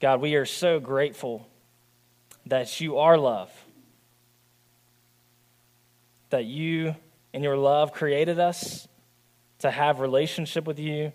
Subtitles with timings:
[0.00, 1.48] God, we are so grateful
[2.46, 3.50] that you are love,
[6.30, 6.94] that you,
[7.32, 8.86] in your love, created us
[9.60, 11.12] to have relationship with you,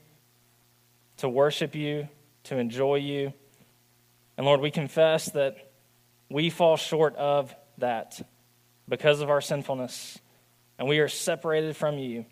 [1.18, 2.08] to worship you,
[2.46, 3.34] to enjoy you.
[4.38, 5.72] And Lord, we confess that
[6.30, 8.20] we fall short of that
[8.88, 10.18] because of our sinfulness,
[10.80, 12.26] and we are separated from you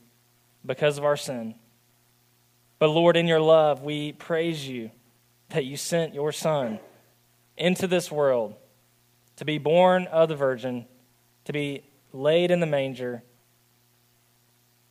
[0.66, 1.56] because of our sin.
[2.80, 4.92] But Lord, in your love, we praise you
[5.50, 6.80] that you sent your Son
[7.58, 8.56] into this world
[9.38, 10.86] to be born of the Virgin,
[11.46, 13.24] to be laid in the manger,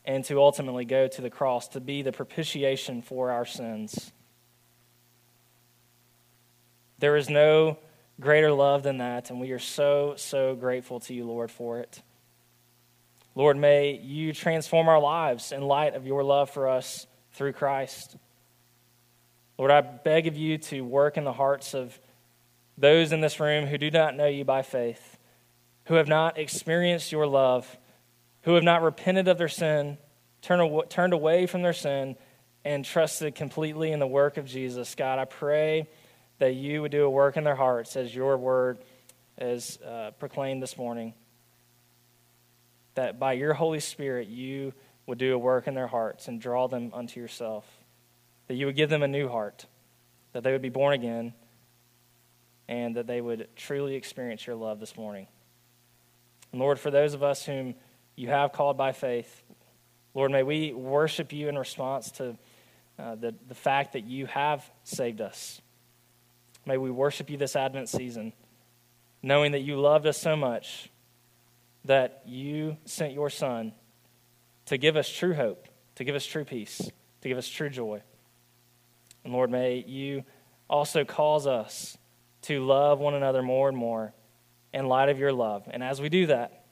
[0.04, 4.12] and to ultimately go to the cross to be the propitiation for our sins.
[6.98, 7.78] There is no
[8.20, 12.00] greater love than that, and we are so, so grateful to you, Lord, for it.
[13.34, 18.16] Lord, may you transform our lives in light of your love for us through Christ.
[19.58, 21.98] Lord, I beg of you to work in the hearts of
[22.76, 25.18] those in this room who do not know you by faith,
[25.86, 27.78] who have not experienced your love,
[28.42, 29.96] who have not repented of their sin,
[30.42, 32.16] turned away from their sin,
[32.64, 34.94] and trusted completely in the work of Jesus.
[34.94, 35.88] God, I pray
[36.38, 38.78] that you would do a work in their hearts as your word
[39.38, 41.14] is uh, proclaimed this morning.
[42.94, 44.72] That by your Holy Spirit, you
[45.06, 47.64] would do a work in their hearts and draw them unto yourself.
[48.48, 49.66] That you would give them a new heart,
[50.32, 51.34] that they would be born again,
[52.68, 55.26] and that they would truly experience your love this morning.
[56.52, 57.74] And Lord, for those of us whom
[58.14, 59.42] you have called by faith,
[60.14, 62.36] Lord, may we worship you in response to
[62.98, 65.60] uh, the, the fact that you have saved us.
[66.64, 68.32] May we worship you this Advent season,
[69.22, 70.90] knowing that you loved us so much
[71.84, 73.72] that you sent your Son
[74.66, 78.02] to give us true hope, to give us true peace, to give us true joy.
[79.26, 80.22] And Lord, may you
[80.70, 81.98] also cause us
[82.42, 84.14] to love one another more and more
[84.72, 85.68] in light of your love.
[85.68, 86.64] And as we do that,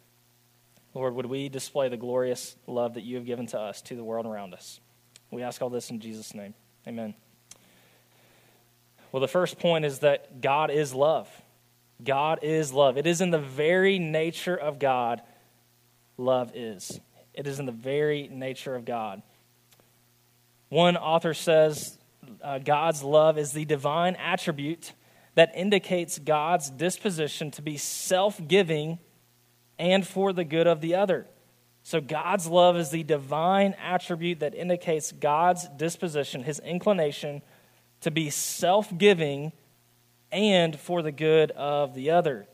[0.94, 4.04] Lord, would we display the glorious love that you have given to us to the
[4.04, 4.78] world around us?
[5.32, 6.54] We ask all this in Jesus' name.
[6.86, 7.14] Amen.
[9.10, 11.28] Well, the first point is that God is love.
[12.04, 12.96] God is love.
[12.96, 15.22] It is in the very nature of God,
[16.16, 17.00] love is.
[17.32, 19.22] It is in the very nature of God.
[20.68, 21.98] One author says
[22.42, 24.92] uh, God's love is the divine attribute
[25.34, 28.98] that indicates God's disposition to be self giving
[29.78, 31.26] and for the good of the other.
[31.82, 37.42] So, God's love is the divine attribute that indicates God's disposition, his inclination
[38.00, 39.52] to be self giving
[40.32, 42.46] and for the good of the other.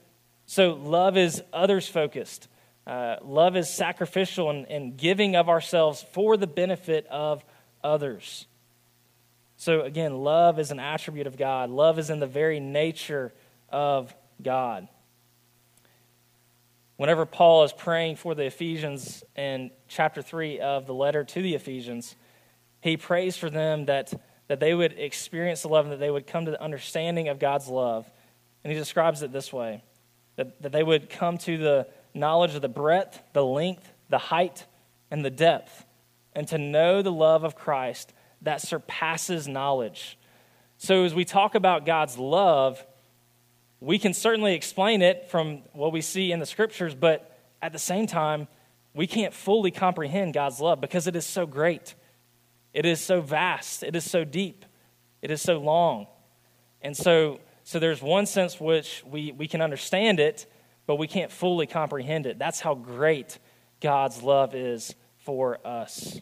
[0.46, 2.48] So, love is others focused.
[2.86, 7.44] Uh, love is sacrificial and, and giving of ourselves for the benefit of
[7.84, 8.46] others.
[9.60, 13.30] So, again, love is an attribute of God, love is in the very nature
[13.68, 14.88] of God.
[16.96, 21.54] Whenever Paul is praying for the Ephesians in chapter 3 of the letter to the
[21.54, 22.16] Ephesians,
[22.80, 24.14] he prays for them that
[24.48, 27.38] that they would experience the love and that they would come to the understanding of
[27.38, 28.10] God's love.
[28.64, 29.84] And he describes it this way
[30.36, 34.64] that, that they would come to the knowledge of the breadth, the length, the height,
[35.10, 35.84] and the depth,
[36.34, 40.18] and to know the love of Christ that surpasses knowledge.
[40.78, 42.84] So, as we talk about God's love,
[43.80, 47.78] we can certainly explain it from what we see in the scriptures, but at the
[47.78, 48.48] same time,
[48.94, 51.94] we can't fully comprehend God's love because it is so great.
[52.72, 54.64] It is so vast, it is so deep,
[55.22, 56.06] it is so long.
[56.82, 60.50] And so, so there's one sense which we, we can understand it,
[60.86, 62.38] but we can't fully comprehend it.
[62.38, 63.38] That's how great
[63.80, 66.20] God's love is for us.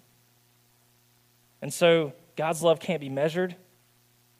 [1.62, 3.56] And so God's love can't be measured,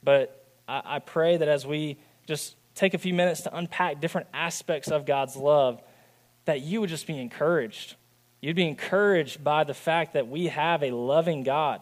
[0.03, 1.97] but I, I pray that as we
[2.27, 5.81] just take a few minutes to unpack different aspects of God's love,
[6.45, 7.95] that you would just be encouraged.
[8.41, 11.81] You'd be encouraged by the fact that we have a loving God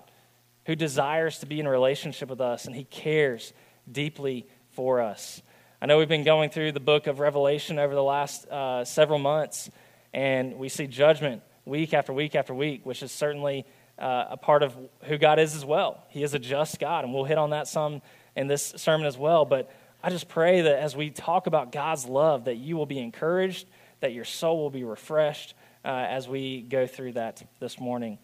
[0.66, 3.54] who desires to be in a relationship with us, and he cares
[3.90, 5.42] deeply for us.
[5.82, 9.20] I know we've been going through the book of Revelation over the last uh, several
[9.20, 9.70] months,
[10.14, 13.66] and we see judgment week after week after week, which is certainly
[14.00, 16.04] uh, a part of who God is as well.
[16.10, 18.02] He is a just God, and we'll hit on that some
[18.36, 19.46] in this sermon as well.
[19.46, 19.72] But
[20.04, 23.68] I just pray that as we talk about God's love, that you will be encouraged,
[24.00, 28.20] that your soul will be refreshed uh, as we go through that this morning.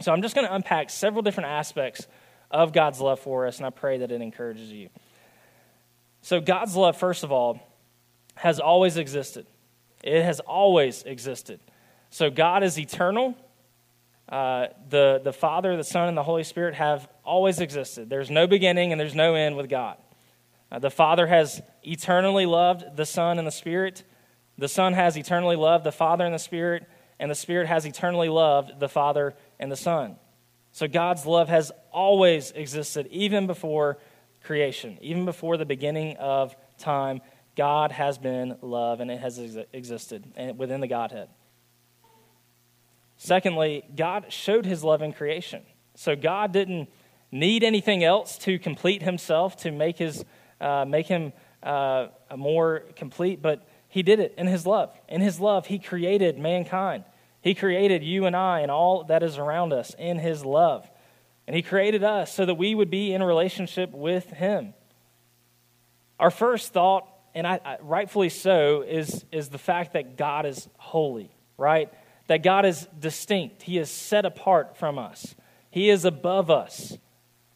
[0.00, 2.06] So I'm just going to unpack several different aspects
[2.50, 4.88] of God's love for us, and I pray that it encourages you.
[6.22, 7.60] So, God's love, first of all,
[8.34, 9.46] has always existed.
[10.02, 11.60] It has always existed.
[12.10, 13.36] So, God is eternal.
[14.28, 18.10] Uh, the, the Father, the Son, and the Holy Spirit have always existed.
[18.10, 19.98] There's no beginning and there's no end with God.
[20.70, 24.02] Uh, the Father has eternally loved the Son and the Spirit.
[24.58, 26.88] The Son has eternally loved the Father and the Spirit,
[27.20, 30.16] and the Spirit has eternally loved the Father and the Son.
[30.72, 33.98] So God's love has always existed, even before
[34.42, 37.20] creation, even before the beginning of time.
[37.56, 40.24] God has been love, and it has ex- existed
[40.56, 41.28] within the Godhead.
[43.16, 45.62] Secondly, God showed his love in creation.
[45.94, 46.88] So God didn't
[47.32, 50.24] need anything else to complete himself, to make, his,
[50.60, 51.32] uh, make him
[51.62, 54.98] uh, more complete, but he did it in his love.
[55.08, 57.04] In his love, he created mankind.
[57.40, 60.88] He created you and I and all that is around us in his love.
[61.46, 64.74] And he created us so that we would be in relationship with him.
[66.18, 70.68] Our first thought, and I, I, rightfully so, is, is the fact that God is
[70.76, 71.92] holy, right?
[72.26, 73.62] That God is distinct.
[73.62, 75.34] He is set apart from us.
[75.70, 76.96] He is above us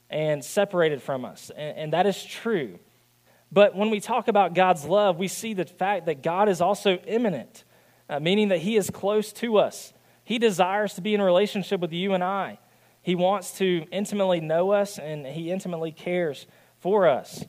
[0.08, 1.50] and separated from us.
[1.56, 2.78] And, and that is true.
[3.52, 6.96] But when we talk about God's love, we see the fact that God is also
[6.99, 7.64] immanent,
[8.08, 9.93] uh, meaning that He is close to us.
[10.22, 12.58] He desires to be in a relationship with you and I.
[13.02, 16.46] He wants to intimately know us and He intimately cares
[16.78, 17.44] for us.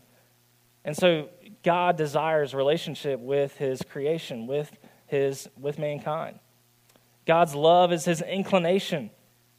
[0.83, 1.29] And so
[1.63, 4.71] God desires relationship with His creation, with,
[5.11, 6.39] his, with mankind.
[7.31, 9.09] God's love is His inclination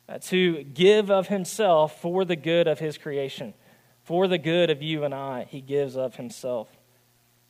[0.07, 3.55] uh, to give of himself for the good of his creation,
[4.05, 5.47] for the good of you and I.
[5.49, 6.69] He gives of himself.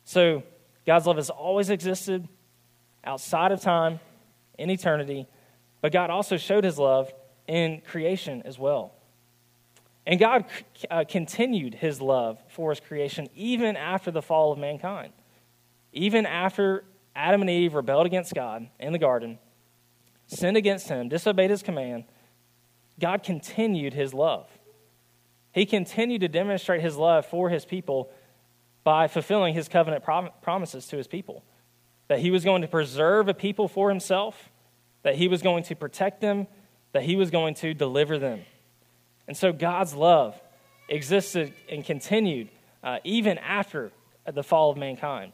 [0.05, 0.43] So,
[0.85, 2.25] God's love has always existed
[3.03, 3.99] outside of time,
[4.57, 5.27] in eternity,
[5.81, 7.11] but God also showed his love
[7.45, 8.93] in creation as well.
[10.07, 10.45] And God
[10.89, 15.11] uh, continued his love for his creation even after the fall of mankind.
[15.91, 19.37] Even after Adam and Eve rebelled against God in the garden,
[20.27, 22.05] sinned against him, disobeyed his command,
[22.99, 24.49] God continued his love.
[25.51, 28.11] He continued to demonstrate his love for his people
[28.83, 30.03] by fulfilling his covenant
[30.41, 31.43] promises to his people.
[32.07, 34.51] That he was going to preserve a people for himself,
[35.03, 36.47] that he was going to protect them,
[36.91, 38.41] that he was going to deliver them.
[39.27, 40.39] And so God's love
[40.89, 42.49] existed and continued
[42.83, 43.91] uh, even after
[44.31, 45.31] the fall of mankind.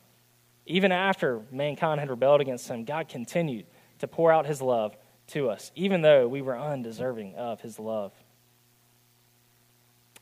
[0.65, 3.65] Even after mankind had rebelled against him, God continued
[3.99, 4.95] to pour out his love
[5.27, 8.11] to us, even though we were undeserving of his love.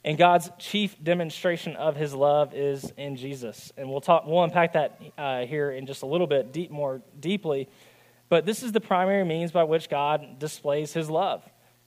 [0.04, 3.74] And God's chief demonstration of his love is in Jesus.
[3.76, 7.02] And we'll, talk, we'll unpack that uh, here in just a little bit deep, more
[7.20, 7.68] deeply.
[8.30, 11.44] But this is the primary means by which God displays his love,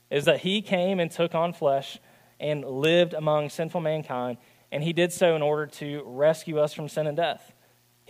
[0.09, 1.99] is that he came and took on flesh
[2.39, 4.37] and lived among sinful mankind,
[4.71, 7.53] and he did so in order to rescue us from sin and death.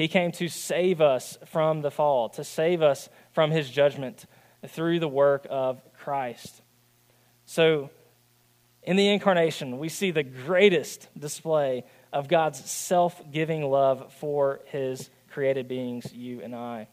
[0.01, 4.25] He came to save us from the fall, to save us from his judgment,
[4.67, 6.63] through the work of Christ.
[7.45, 7.91] So,
[8.81, 15.11] in the incarnation, we see the greatest display of God's self giving love for his
[15.29, 16.87] created beings, you and I.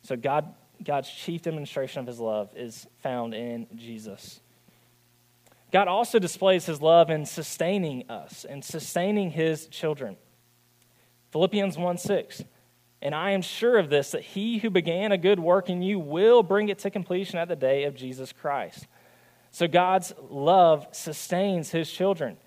[0.00, 4.40] So, God, God's chief demonstration of his love is found in Jesus.
[5.72, 10.16] God also displays his love in sustaining us and sustaining his children.
[11.36, 12.44] Philippians 1 6.
[13.02, 15.98] And I am sure of this, that he who began a good work in you
[15.98, 18.86] will bring it to completion at the day of Jesus Christ.
[19.50, 22.38] So God's love sustains his children.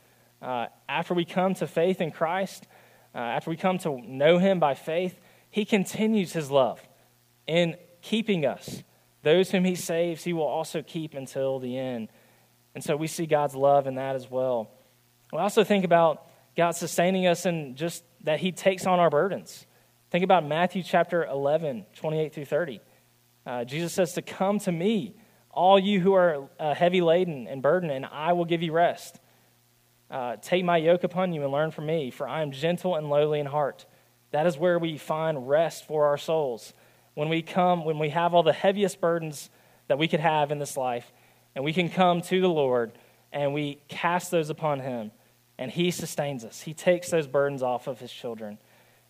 [0.41, 2.65] Uh, after we come to faith in Christ,
[3.13, 5.19] uh, after we come to know him by faith,
[5.51, 6.81] he continues his love
[7.45, 8.81] in keeping us.
[9.21, 12.09] Those whom he saves, he will also keep until the end.
[12.73, 14.71] And so we see God's love in that as well.
[15.31, 16.25] We also think about
[16.57, 19.65] God sustaining us in just that he takes on our burdens.
[20.11, 22.81] Think about Matthew chapter 11, 28 through 30.
[23.45, 25.15] Uh, Jesus says to come to me,
[25.51, 29.19] all you who are uh, heavy laden and burdened, and I will give you rest.
[30.09, 33.09] Uh, take my yoke upon you and learn from me, for I am gentle and
[33.09, 33.85] lowly in heart.
[34.31, 36.73] That is where we find rest for our souls.
[37.13, 39.49] When we come, when we have all the heaviest burdens
[39.87, 41.11] that we could have in this life,
[41.55, 42.91] and we can come to the Lord
[43.31, 45.11] and we cast those upon Him,
[45.59, 46.61] and He sustains us.
[46.61, 48.57] He takes those burdens off of His children.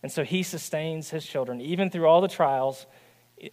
[0.02, 2.86] And so he sustains his children, even through all the trials,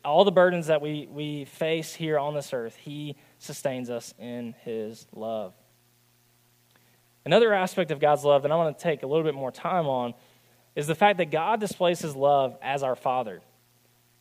[0.04, 2.76] all the burdens that we, we face here on this earth.
[2.76, 5.54] He sustains us in his love.
[7.26, 9.88] Another aspect of God's love that I want to take a little bit more time
[9.88, 10.14] on
[10.76, 13.42] is the fact that God displays his love as our Father.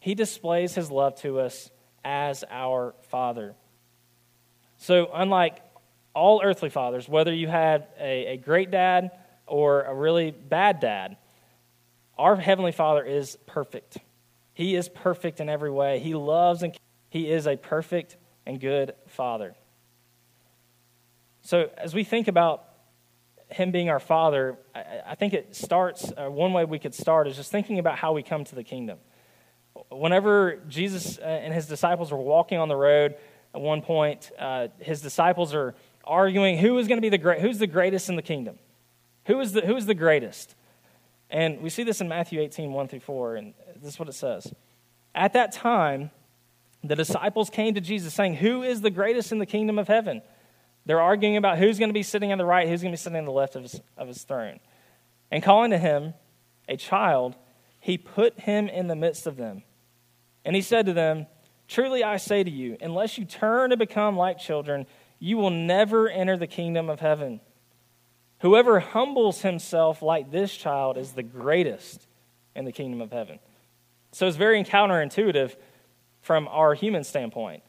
[0.01, 1.71] He displays his love to us
[2.05, 3.55] as our Father.
[4.79, 5.63] So, unlike
[6.17, 9.11] all earthly fathers, whether you had a, a great dad
[9.47, 11.19] or a really bad dad,
[12.19, 13.99] our Heavenly Father is perfect.
[14.55, 15.99] He is perfect in every way.
[15.99, 16.75] He loves and
[17.11, 19.55] He is a perfect and good Father.
[21.43, 22.65] So, as we think about
[23.51, 27.29] Him being our Father, I, I think it starts, uh, one way we could start
[27.29, 28.99] is just thinking about how we come to the kingdom.
[29.91, 33.17] Whenever Jesus uh, and his disciples were walking on the road,
[33.55, 35.75] at one point, uh, his disciples are
[36.07, 38.59] arguing who is going to be the great, who's the greatest in the kingdom?
[39.27, 40.55] Who is the, who is the greatest?
[41.31, 44.15] And we see this in Matthew 18, 1 through 4, and this is what it
[44.15, 44.53] says.
[45.15, 46.11] At that time,
[46.85, 50.23] the disciples came to Jesus saying, Who is the greatest in the kingdom of heaven?
[50.85, 53.03] They're arguing about who's going to be sitting on the right, who's going to be
[53.03, 54.61] sitting on the left of his, of his throne.
[55.33, 56.15] And calling to him
[56.69, 57.35] a child,
[57.81, 59.65] he put him in the midst of them.
[60.45, 61.27] And he said to them,
[61.67, 64.87] Truly I say to you, unless you turn to become like children,
[65.19, 67.41] you will never enter the kingdom of heaven.
[68.41, 72.07] Whoever humbles himself like this child is the greatest
[72.55, 73.39] in the kingdom of heaven.
[74.13, 75.57] So it's very counterintuitive
[76.21, 77.63] from our human standpoint.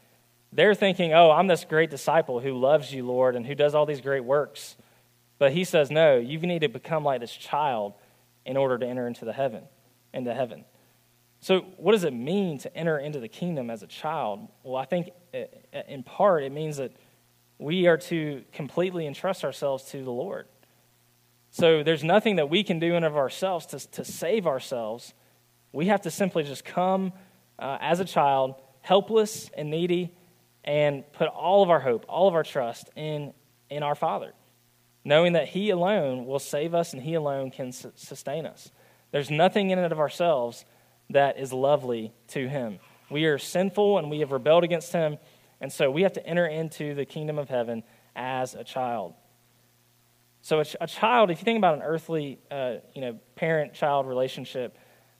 [0.51, 3.85] They're thinking, oh, I'm this great disciple who loves you, Lord, and who does all
[3.85, 4.75] these great works.
[5.39, 7.93] But he says, no, you need to become like this child
[8.45, 9.63] in order to enter into the heaven,
[10.13, 10.65] into heaven.
[11.39, 14.47] So, what does it mean to enter into the kingdom as a child?
[14.63, 15.09] Well, I think
[15.87, 16.93] in part it means that
[17.59, 20.47] we are to completely entrust ourselves to the Lord.
[21.49, 25.13] So, there's nothing that we can do in of ourselves to, to save ourselves.
[25.71, 27.13] We have to simply just come
[27.57, 30.13] uh, as a child, helpless and needy,
[30.63, 33.33] and put all of our hope, all of our trust in,
[33.69, 34.33] in our Father,
[35.03, 38.69] knowing that He alone will save us and He alone can su- sustain us.
[39.11, 40.65] There's nothing in and of ourselves
[41.09, 42.79] that is lovely to Him.
[43.09, 45.17] We are sinful and we have rebelled against Him,
[45.61, 47.83] and so we have to enter into the kingdom of heaven
[48.15, 49.13] as a child.
[50.41, 54.77] So, a, a child, if you think about an earthly, uh, you know, parent-child relationship,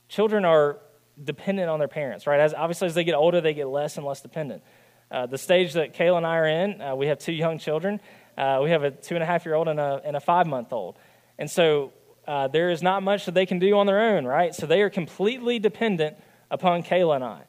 [0.08, 0.80] children are
[1.22, 2.40] dependent on their parents, right?
[2.40, 4.64] As obviously as they get older, they get less and less dependent.
[5.10, 8.00] Uh, the stage that Kayla and I are in, uh, we have two young children.
[8.38, 10.48] Uh, we have a two and a half year old and a, and a five
[10.48, 10.98] month old.
[11.40, 11.94] And so
[12.28, 14.54] uh, there is not much that they can do on their own, right?
[14.54, 16.18] So they are completely dependent
[16.52, 17.44] upon Kayla and I.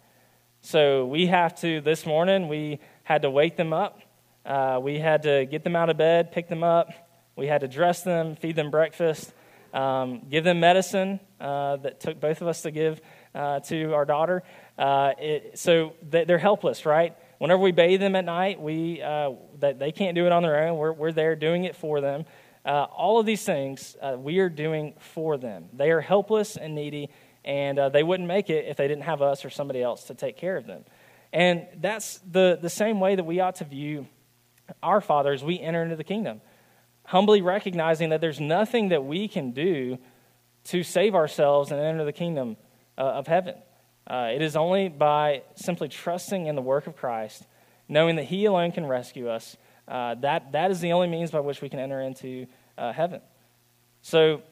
[0.71, 4.03] So we have to, this morning, we had to wake them up.
[4.45, 6.91] Uh, we had to get them out of bed, pick them up.
[7.37, 9.33] We had to dress them, feed them breakfast,
[9.73, 13.01] um, give them medicine uh, that took both of us to give
[13.33, 14.43] to our daughter.
[14.79, 17.17] It, so they're helpless, right?
[17.39, 20.77] Whenever we bathe them at night, we, uh, they can't do it on their own.
[20.77, 22.27] We're, we're there doing it for them.
[22.63, 25.71] Uh, all of these things uh, we are doing for them.
[25.73, 27.09] They are helpless and needy,
[27.45, 30.15] and uh, they wouldn't make it if they didn't have us or somebody else to
[30.15, 30.85] take care of them.
[31.33, 34.07] And that's the, the same way that we ought to view
[34.83, 36.41] our Father as we enter into the kingdom.
[37.05, 39.99] Humbly recognizing that there's nothing that we can do
[40.65, 42.57] to save ourselves and enter the kingdom
[42.97, 43.55] uh, of heaven.
[44.07, 47.47] Uh, it is only by simply trusting in the work of Christ,
[47.89, 51.41] knowing that He alone can rescue us, uh, that, that is the only means by
[51.41, 53.21] which we can enter into uh, heaven.
[54.03, 54.43] So,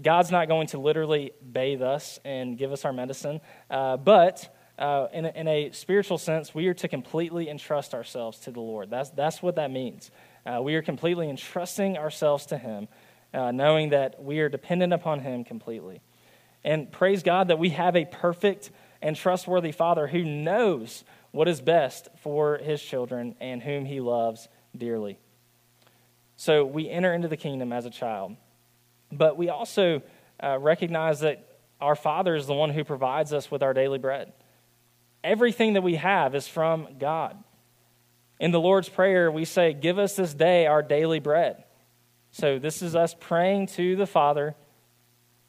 [0.00, 3.40] God's not going to literally bathe us and give us our medicine,
[3.70, 8.38] uh, but uh, in, a, in a spiritual sense, we are to completely entrust ourselves
[8.40, 8.90] to the Lord.
[8.90, 10.10] That's, that's what that means.
[10.46, 12.88] Uh, we are completely entrusting ourselves to Him,
[13.34, 16.00] knowing that we are dependent upon Him completely.
[16.64, 18.70] And praise God that we have a perfect
[19.02, 24.48] and trustworthy Father who knows what is best for his children and whom he loves
[24.76, 25.18] dearly.
[26.36, 28.36] So we enter into the kingdom as a child.
[29.12, 30.02] But we also
[30.42, 31.46] uh, recognize that
[31.80, 34.32] our Father is the one who provides us with our daily bread.
[35.24, 37.36] Everything that we have is from God.
[38.38, 41.64] In the Lord's Prayer, we say, Give us this day our daily bread.
[42.30, 44.54] So this is us praying to the Father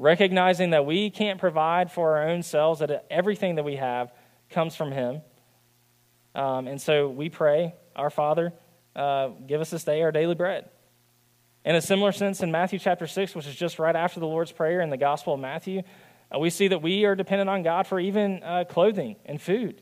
[0.02, 4.12] recognizing that we can't provide for our own selves, that everything that we have
[4.50, 5.22] comes from Him.
[6.34, 8.52] Um, and so we pray, Our Father,
[8.96, 10.70] uh, give us this day our daily bread.
[11.64, 14.52] In a similar sense, in Matthew chapter 6, which is just right after the Lord's
[14.52, 15.84] Prayer in the Gospel of Matthew,
[16.34, 19.80] uh, we see that we are dependent on God for even uh, clothing and food.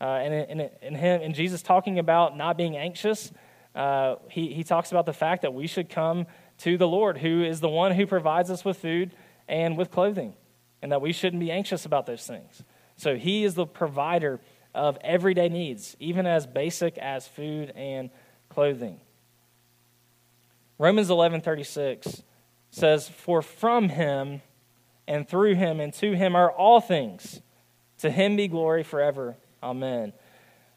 [0.00, 3.30] Uh, and, in, in, him, in Jesus talking about not being anxious,
[3.74, 6.26] uh, he, he talks about the fact that we should come
[6.58, 9.14] to the Lord, who is the one who provides us with food
[9.46, 10.32] and with clothing,
[10.80, 12.62] and that we shouldn't be anxious about those things.
[12.96, 14.40] So he is the provider
[14.74, 18.08] of everyday needs, even as basic as food and
[18.48, 19.00] clothing.
[20.80, 22.22] Romans 11:36
[22.70, 24.40] says, "For from him
[25.06, 27.42] and through him and to him are all things.
[27.98, 29.36] To him be glory forever.
[29.62, 30.14] Amen."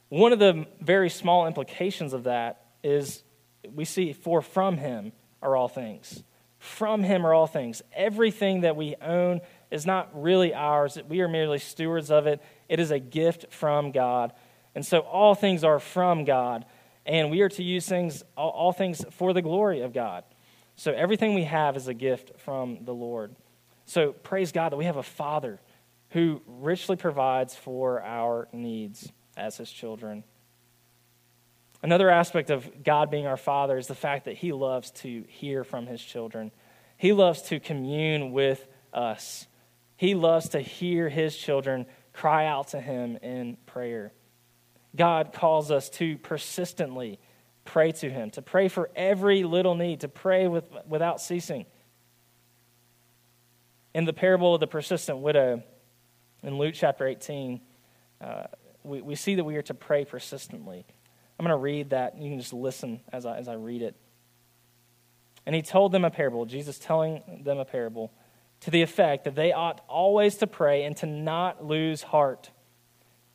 [0.09, 3.23] One of the very small implications of that is
[3.73, 6.25] we see, "For from him are all things."
[6.57, 7.81] From him are all things.
[7.93, 9.39] Everything that we own
[9.71, 12.41] is not really ours, we are merely stewards of it.
[12.67, 14.33] It is a gift from God.
[14.75, 16.65] And so all things are from God,
[17.05, 20.23] and we are to use things, all, all things for the glory of God.
[20.75, 23.35] So everything we have is a gift from the Lord.
[23.85, 25.59] So praise God that we have a Father
[26.09, 30.23] who richly provides for our needs as his children.
[31.81, 35.63] Another aspect of God being our Father is the fact that he loves to hear
[35.63, 36.51] from his children.
[36.97, 39.47] He loves to commune with us.
[39.97, 44.13] He loves to hear his children cry out to him in prayer.
[44.95, 47.19] God calls us to persistently
[47.65, 51.65] pray to him, to pray for every little need, to pray with, without ceasing.
[53.93, 55.63] In the parable of the persistent widow,
[56.41, 57.61] in Luke chapter 18,
[58.21, 58.43] uh,
[58.83, 60.85] we, we see that we are to pray persistently.
[61.39, 62.17] I'm going to read that.
[62.17, 63.95] You can just listen as I, as I read it.
[65.45, 68.13] And he told them a parable, Jesus telling them a parable,
[68.61, 72.49] to the effect that they ought always to pray and to not lose heart.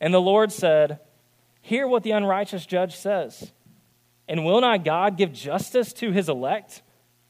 [0.00, 1.00] And the Lord said,
[1.60, 3.52] Hear what the unrighteous judge says.
[4.26, 6.82] And will not God give justice to his elect,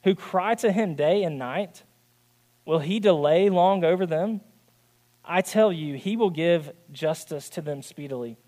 [0.05, 1.85] who cry to him day and night?
[2.65, 4.41] Will he delay long over them?
[5.25, 8.39] I tell you, he will give justice to them speedily.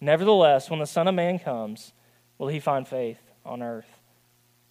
[0.00, 1.92] Nevertheless, when the Son of Man comes,
[2.38, 3.86] will he find faith on earth?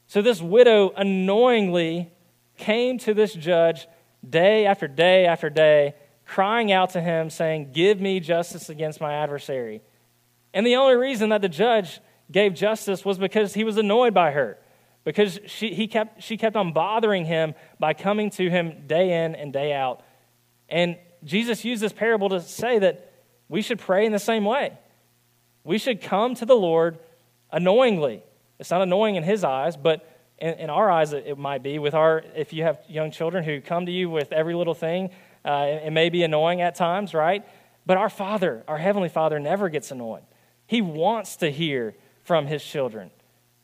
[0.07, 2.11] So this widow annoyingly
[2.57, 3.87] came to this judge
[4.27, 5.95] day after day after day,
[6.31, 9.81] crying out to him, saying, Give me justice against my adversary.
[10.53, 11.99] And the only reason that the judge
[12.31, 14.57] gave justice was because he was annoyed by her,
[15.03, 19.35] because she, he kept, she kept on bothering him by coming to him day in
[19.35, 20.03] and day out.
[20.69, 23.11] And Jesus used this parable to say that
[23.49, 24.77] we should pray in the same way.
[25.65, 26.97] We should come to the Lord
[27.51, 28.23] annoyingly.
[28.57, 31.77] It's not annoying in His eyes, but in, in our eyes, it, it, might be.
[31.77, 35.11] With our, if you have young children who come to you with every little thing,
[35.43, 37.43] uh, it, may be annoying at times, right?
[37.85, 40.23] But our Father, our Heavenly Father, never gets annoyed.
[40.67, 43.11] He wants to hear from His children.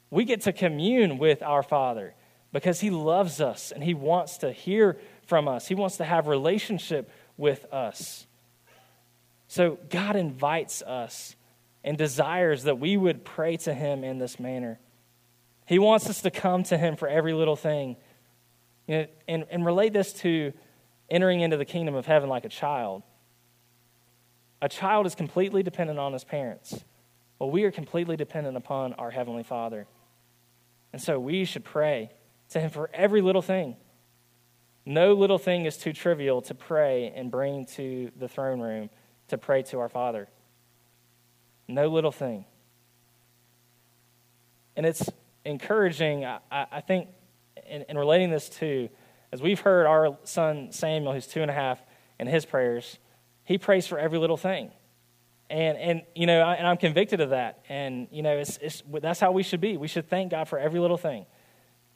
[0.10, 2.16] We get to commune with our Father
[2.52, 5.68] because He loves us and He wants to hear from us.
[5.68, 8.26] He wants to have relationship with us.
[9.48, 11.36] So God invites us
[11.84, 14.80] and desires that we would pray to Him in this manner.
[15.68, 17.98] He wants us to come to Him for every little thing.
[18.88, 20.54] You know, and, and relate this to
[21.10, 23.04] entering into the kingdom of heaven like a child.
[24.62, 26.84] A child is completely dependent on his parents.
[27.40, 29.86] Well, we are completely dependent upon our Heavenly Father.
[30.92, 32.10] And so we should pray
[32.50, 33.76] to Him for every little thing.
[34.86, 38.90] No little thing is too trivial to pray and bring to the throne room
[39.28, 40.30] to pray to our Father.
[41.68, 42.46] No little thing.
[44.76, 45.08] And it's
[45.44, 47.10] encouraging, I, I think,
[47.68, 48.90] in, in, relating this to,
[49.32, 51.82] as we've heard our son Samuel, who's two and a half,
[52.20, 52.98] in his prayers,
[53.44, 54.72] he prays for every little thing.
[55.50, 57.64] And, and you know, I, and I'm convicted of that.
[57.70, 59.78] And, you know, it's, it's, that's how we should be.
[59.78, 61.26] We should thank God for every little thing.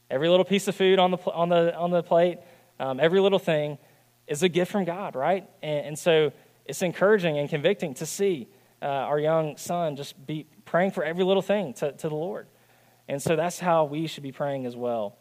[0.10, 2.40] Every little piece of food on the, on the, on the plate,
[2.80, 3.78] um, every little thing
[4.28, 5.50] is a gift from God, right?
[5.62, 6.32] And, and so
[6.66, 8.48] it's encouraging and convicting to see
[8.82, 12.48] uh, our young son just be praying for every little thing to, to the Lord.
[13.08, 15.18] And so that's how we should be praying as well.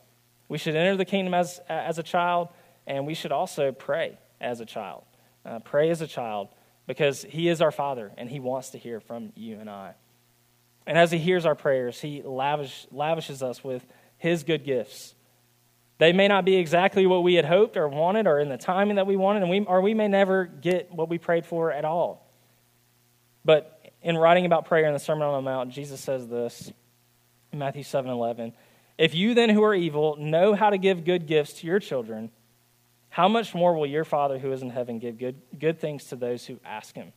[0.50, 2.48] We should enter the kingdom as, as a child,
[2.86, 5.04] and we should also pray as a child.
[5.46, 6.48] Uh, pray as a child
[6.86, 9.94] because he is our Father, and he wants to hear from you and I.
[10.86, 13.86] And as he hears our prayers, he lavish, lavishes us with
[14.18, 15.14] his good gifts
[16.00, 18.96] they may not be exactly what we had hoped or wanted or in the timing
[18.96, 21.84] that we wanted, and we, or we may never get what we prayed for at
[21.84, 22.26] all.
[23.44, 26.72] But in writing about prayer in the Sermon on the Mount, Jesus says this
[27.52, 28.54] Matthew 7 11.
[29.00, 32.30] If you then who are evil know how to give good gifts to your children,
[33.08, 36.16] how much more will your Father who is in heaven give good, good things to
[36.16, 37.12] those who ask him?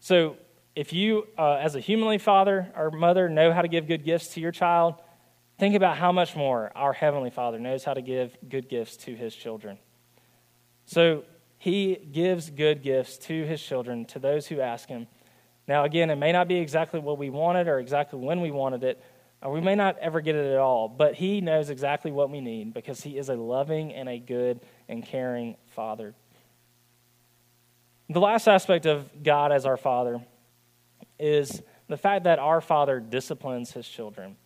[0.00, 0.36] So,
[0.76, 4.34] if you, uh, as a humanly father or mother, know how to give good gifts
[4.34, 4.96] to your child,
[5.58, 9.14] Think about how much more our Heavenly Father knows how to give good gifts to
[9.14, 9.78] His children.
[10.84, 11.24] So
[11.58, 15.06] He gives good gifts to His children, to those who ask Him.
[15.68, 18.82] Now, again, it may not be exactly what we wanted or exactly when we wanted
[18.82, 19.02] it,
[19.50, 22.72] we may not ever get it at all, but He knows exactly what we need
[22.72, 26.14] because He is a loving and a good and caring Father.
[28.08, 30.20] The last aspect of God as our Father
[31.18, 34.36] is the fact that our Father disciplines His children.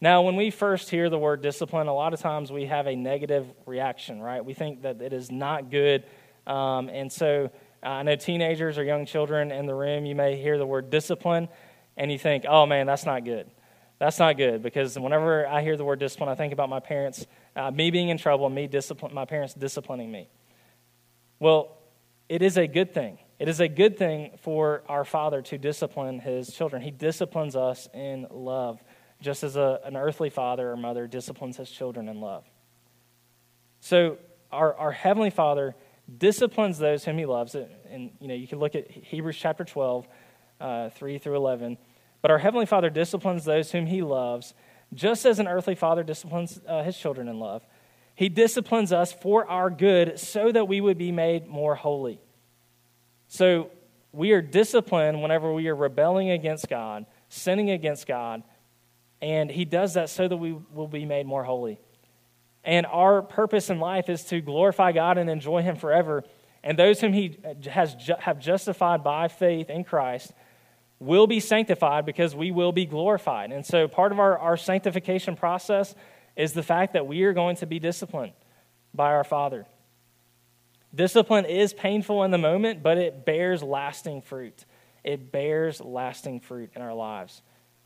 [0.00, 2.94] Now, when we first hear the word discipline, a lot of times we have a
[2.94, 4.44] negative reaction, right?
[4.44, 6.04] We think that it is not good.
[6.46, 7.50] Um, and so
[7.82, 10.90] uh, I know teenagers or young children in the room, you may hear the word
[10.90, 11.48] discipline
[11.96, 13.50] and you think, oh man, that's not good.
[13.98, 17.26] That's not good because whenever I hear the word discipline, I think about my parents,
[17.56, 20.28] uh, me being in trouble, me discipline, my parents disciplining me.
[21.40, 21.76] Well,
[22.28, 23.18] it is a good thing.
[23.38, 26.82] It is a good thing for our Father to discipline his children.
[26.82, 28.82] He disciplines us in love
[29.20, 32.44] just as a, an earthly father or mother disciplines his children in love.
[33.80, 34.18] So,
[34.50, 35.74] our, our Heavenly Father
[36.16, 37.54] disciplines those whom he loves.
[37.54, 40.08] And, you know, you can look at Hebrews chapter 12,
[40.60, 41.78] uh, 3 through 11.
[42.20, 44.54] But our Heavenly Father disciplines those whom he loves,
[44.92, 47.66] just as an earthly father disciplines uh, his children in love.
[48.14, 52.20] He disciplines us for our good so that we would be made more holy.
[53.28, 53.70] So,
[54.10, 58.42] we are disciplined whenever we are rebelling against God, sinning against God,
[59.20, 61.78] and He does that so that we will be made more holy.
[62.64, 66.24] And our purpose in life is to glorify God and enjoy Him forever.
[66.64, 67.38] And those whom He
[67.70, 70.32] has ju- have justified by faith in Christ
[71.00, 73.52] will be sanctified because we will be glorified.
[73.52, 75.94] And so part of our, our sanctification process
[76.36, 78.32] is the fact that we are going to be disciplined
[78.94, 79.66] by our Father.
[80.94, 84.64] Discipline is painful in the moment, but it bears lasting fruit.
[85.04, 87.42] It bears lasting fruit in our lives.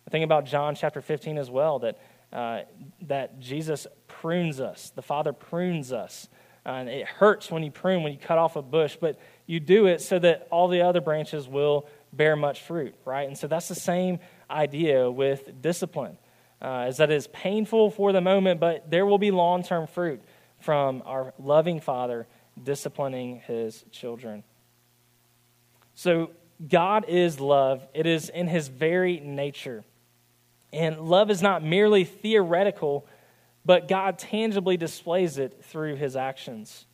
[0.07, 1.99] I think about John chapter 15 as well, that,
[2.33, 2.61] uh,
[3.03, 4.91] that Jesus prunes us.
[4.95, 6.29] The Father prunes us.
[6.65, 9.59] Uh, and it hurts when you prune, when you cut off a bush, but you
[9.59, 13.27] do it so that all the other branches will bear much fruit, right?
[13.27, 14.19] And so that's the same
[14.51, 16.19] idea with discipline,
[16.61, 19.87] uh, is that it is painful for the moment, but there will be long term
[19.87, 20.23] fruit
[20.61, 22.27] from our loving Father
[22.63, 24.45] disciplining his children.
[25.95, 26.31] So,
[26.69, 29.85] God is love, it is in his very nature.
[30.73, 33.07] And love is not merely theoretical,
[33.65, 36.87] but God tangibly displays it through his actions.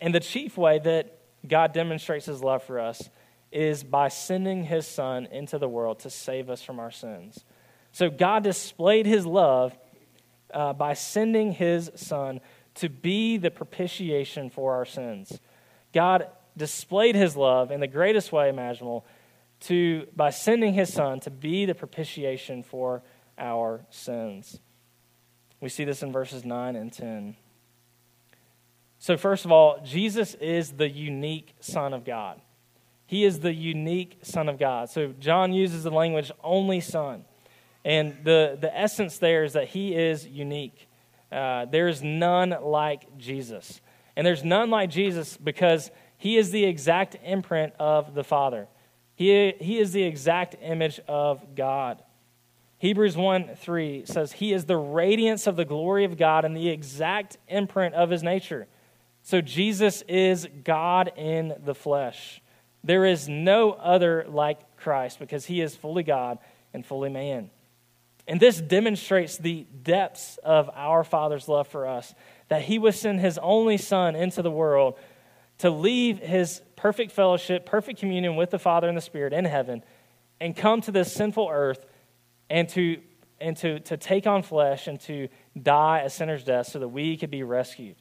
[0.00, 3.08] And the chief way that God demonstrates his love for us
[3.52, 7.44] is by sending his son into the world to save us from our sins.
[7.92, 9.76] So God displayed his love
[10.52, 12.40] uh, by sending his son
[12.76, 15.38] to be the propitiation for our sins.
[15.92, 19.06] God displayed his love in the greatest way imaginable
[19.60, 23.02] to, by sending his son to be the propitiation for
[23.38, 24.58] our sins.
[25.60, 27.36] We see this in verses 9 and 10.
[28.98, 32.40] So, first of all, Jesus is the unique Son of God.
[33.12, 34.88] He is the unique Son of God.
[34.88, 37.26] So, John uses the language only Son.
[37.84, 40.88] And the, the essence there is that he is unique.
[41.30, 43.82] Uh, there is none like Jesus.
[44.16, 48.66] And there's none like Jesus because he is the exact imprint of the Father.
[49.14, 52.02] He, he is the exact image of God.
[52.78, 56.70] Hebrews 1 3 says, He is the radiance of the glory of God and the
[56.70, 58.68] exact imprint of his nature.
[59.20, 62.41] So Jesus is God in the flesh.
[62.84, 66.38] There is no other like Christ because he is fully God
[66.74, 67.50] and fully man.
[68.26, 72.14] And this demonstrates the depths of our Father's love for us
[72.48, 74.98] that he would send his only Son into the world
[75.58, 79.82] to leave his perfect fellowship, perfect communion with the Father and the Spirit in heaven,
[80.40, 81.84] and come to this sinful earth
[82.50, 83.00] and to
[83.40, 85.28] and to, to take on flesh and to
[85.60, 87.96] die a sinner's death so that we could be rescued.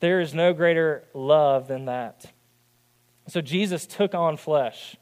[0.00, 2.26] There is no greater love than that.
[3.28, 4.96] So Jesus took on flesh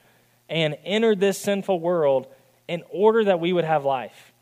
[0.49, 2.27] and entered this sinful world
[2.67, 4.33] in order that we would have life.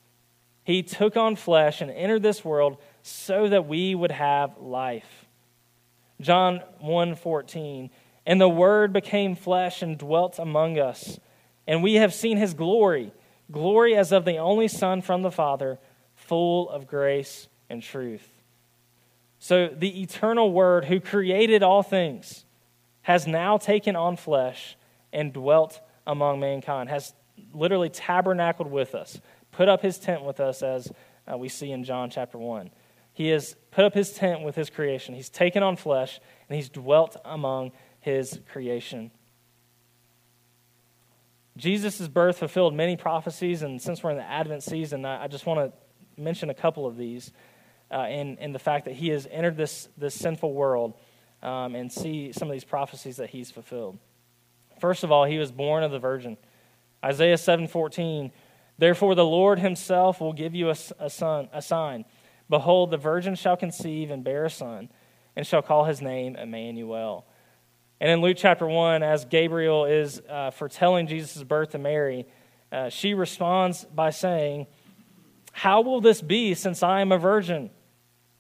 [0.65, 5.27] He took on flesh and entered this world so that we would have life.
[6.21, 7.91] John 1:14
[8.25, 11.21] And the word became flesh and dwelt among us
[11.67, 13.13] and we have seen his glory
[13.51, 15.79] glory as of the only son from the father
[16.15, 18.29] full of grace and truth
[19.39, 22.45] so the eternal word who created all things
[23.07, 24.77] has now taken on flesh
[25.13, 27.15] and dwelt among mankind has
[27.53, 29.21] literally tabernacled with us
[29.53, 30.93] put up his tent with us as
[31.31, 32.71] uh, we see in John chapter 1
[33.17, 35.15] he has put up his tent with his creation.
[35.15, 39.11] He's taken on flesh, and he's dwelt among his creation.
[41.57, 45.61] Jesus' birth fulfilled many prophecies, and since we're in the Advent season, I, just want
[45.61, 47.33] to mention a couple of these
[47.91, 50.93] uh, in, in the fact that he has entered this, this sinful world
[51.43, 53.99] um, and see some of these prophecies that he's fulfilled.
[54.81, 56.37] First of all, he was born of the virgin.
[57.05, 58.33] Isaiah 7:14,
[58.79, 62.05] Therefore the Lord himself will give you a, a, son, a sign.
[62.49, 64.89] Behold, the virgin shall conceive and bear a son,
[65.35, 67.27] and shall call his name Emmanuel.
[68.01, 72.27] And in Luke chapter 1, as Gabriel is uh, foretelling Jesus' birth to Mary,
[72.71, 74.67] uh, she responds by saying,
[75.53, 77.71] How will this be since I am a virgin?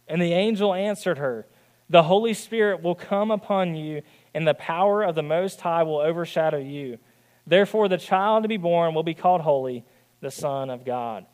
[0.06, 1.46] And the angel answered her,
[1.88, 4.02] The Holy Spirit will come upon you,
[4.34, 6.98] and the power of the Most High will overshadow you.
[7.46, 9.84] Therefore, the child to be born will be called Holy,
[10.20, 11.26] the Son of God.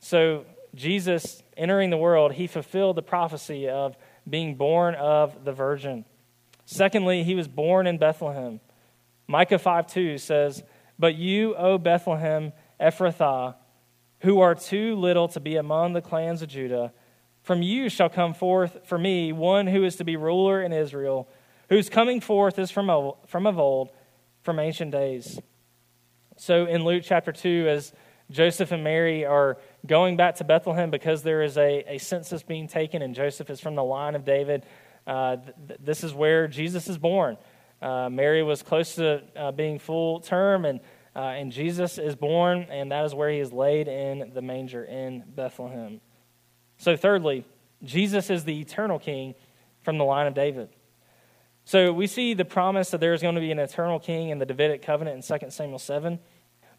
[0.00, 3.96] So, Jesus entering the world, he fulfilled the prophecy of
[4.28, 6.04] being born of the virgin.
[6.66, 8.60] Secondly, he was born in Bethlehem.
[9.26, 10.62] Micah 5 2 says,
[10.98, 13.54] But you, O Bethlehem Ephrathah,
[14.20, 16.92] who are too little to be among the clans of Judah.
[17.46, 21.28] From you shall come forth for me one who is to be ruler in Israel,
[21.68, 23.92] whose coming forth is from of, from of old,
[24.42, 25.38] from ancient days.
[26.36, 27.92] So in Luke chapter 2, as
[28.32, 32.66] Joseph and Mary are going back to Bethlehem because there is a, a census being
[32.66, 34.66] taken, and Joseph is from the line of David,
[35.06, 35.36] uh,
[35.68, 37.36] th- this is where Jesus is born.
[37.80, 40.80] Uh, Mary was close to uh, being full term, and
[41.14, 44.84] uh, and Jesus is born, and that is where he is laid in the manger
[44.84, 46.00] in Bethlehem.
[46.78, 47.44] So, thirdly,
[47.82, 49.34] Jesus is the eternal king
[49.82, 50.68] from the line of David.
[51.64, 54.38] So, we see the promise that there is going to be an eternal king in
[54.38, 56.18] the Davidic covenant in 2 Samuel 7.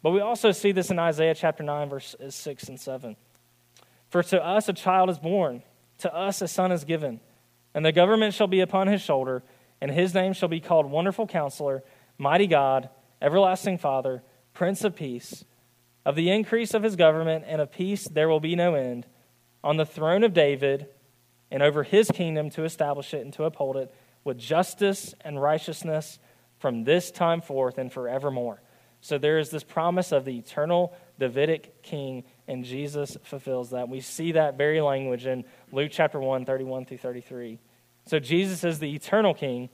[0.02, 3.16] But we also see this in Isaiah chapter 9, verses 6 and 7.
[4.10, 5.62] For to us a child is born,
[5.98, 7.20] to us a son is given,
[7.74, 9.42] and the government shall be upon his shoulder,
[9.80, 11.82] and his name shall be called Wonderful Counselor,
[12.16, 12.88] Mighty God,
[13.20, 14.22] Everlasting Father,
[14.54, 15.44] Prince of Peace.
[16.06, 19.06] Of the increase of his government and of peace there will be no end.
[19.62, 20.86] On the throne of David
[21.50, 23.92] and over his kingdom to establish it and to uphold it
[24.24, 26.18] with justice and righteousness
[26.58, 28.60] from this time forth and forevermore.
[29.00, 33.88] So there is this promise of the eternal Davidic king, and Jesus fulfills that.
[33.88, 37.60] We see that very language in Luke chapter 1, 31 through 33.
[38.06, 39.68] So Jesus is the eternal king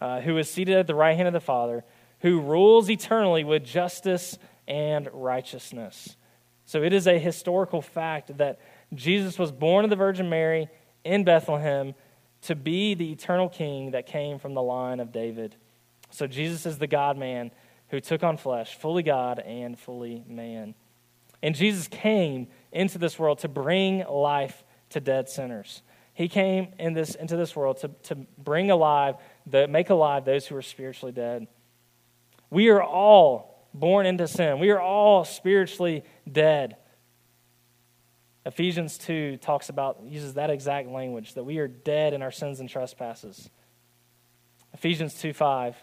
[0.00, 1.84] uh, who is seated at the right hand of the Father
[2.20, 6.16] who rules eternally with justice and righteousness.
[6.64, 8.58] So it is a historical fact that
[8.94, 10.68] Jesus was born of the Virgin Mary
[11.04, 11.94] in Bethlehem
[12.42, 15.56] to be the eternal king that came from the line of David.
[16.10, 17.50] So Jesus is the God man
[17.88, 20.74] who took on flesh, fully God and fully man.
[21.42, 25.82] And Jesus came into this world to bring life to dead sinners.
[26.14, 30.46] He came in this, into this world to, to bring alive, the, make alive those
[30.46, 31.46] who are spiritually dead.
[32.50, 34.58] We are all born into sin.
[34.58, 36.76] We are all spiritually dead.
[38.48, 42.60] Ephesians 2 talks about, uses that exact language, that we are dead in our sins
[42.60, 43.48] and trespasses.
[44.74, 45.76] Ephesians 2 5,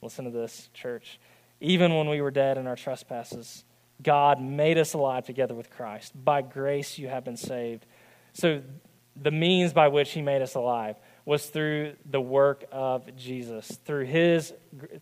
[0.00, 1.18] listen to this, church.
[1.60, 3.64] Even when we were dead in our trespasses,
[4.02, 6.12] God made us alive together with Christ.
[6.24, 7.86] By grace you have been saved.
[8.32, 8.62] So
[9.20, 14.06] the means by which he made us alive was through the work of Jesus, through
[14.06, 14.52] his,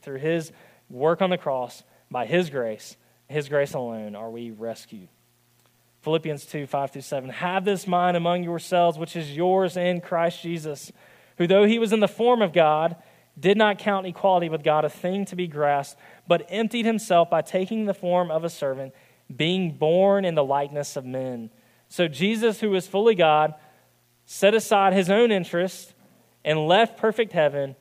[0.02, 0.52] through his
[0.90, 2.96] work on the cross, by His grace,
[3.28, 5.08] His grace alone, are we rescued.
[6.02, 7.30] Philippians 2 5 through 7.
[7.30, 10.92] Have this mind among yourselves, which is yours in Christ Jesus,
[11.36, 12.96] who, though he was in the form of God,
[13.38, 17.42] did not count equality with God a thing to be grasped, but emptied himself by
[17.42, 18.94] taking the form of a servant,
[19.34, 21.50] being born in the likeness of men.
[21.88, 23.54] So Jesus, who was fully God,
[24.24, 25.94] set aside his own interests
[26.44, 27.76] and left perfect heaven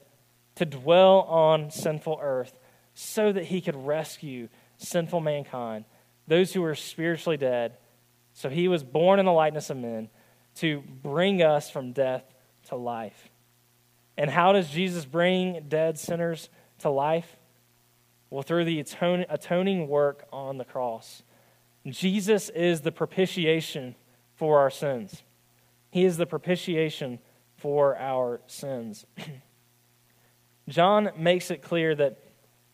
[0.55, 2.57] to dwell on sinful earth
[2.93, 5.85] so that he could rescue sinful mankind,
[6.27, 7.77] those who were spiritually dead.
[8.39, 10.07] So he was born in the likeness of men
[10.55, 12.23] to bring us from death
[12.69, 13.29] to life.
[14.17, 16.47] And how does Jesus bring dead sinners
[16.77, 17.35] to life?
[18.29, 21.21] Well, through the atoning work on the cross.
[21.85, 23.95] Jesus is the propitiation
[24.35, 25.21] for our sins.
[25.91, 27.19] He is the propitiation
[27.57, 29.05] for our sins.
[30.69, 32.23] John makes it clear that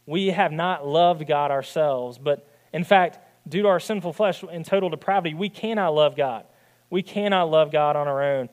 [0.06, 3.17] we have not loved God ourselves, but in fact,
[3.48, 6.46] due to our sinful flesh and total depravity, we cannot love God.
[6.90, 8.50] We cannot love God on our own.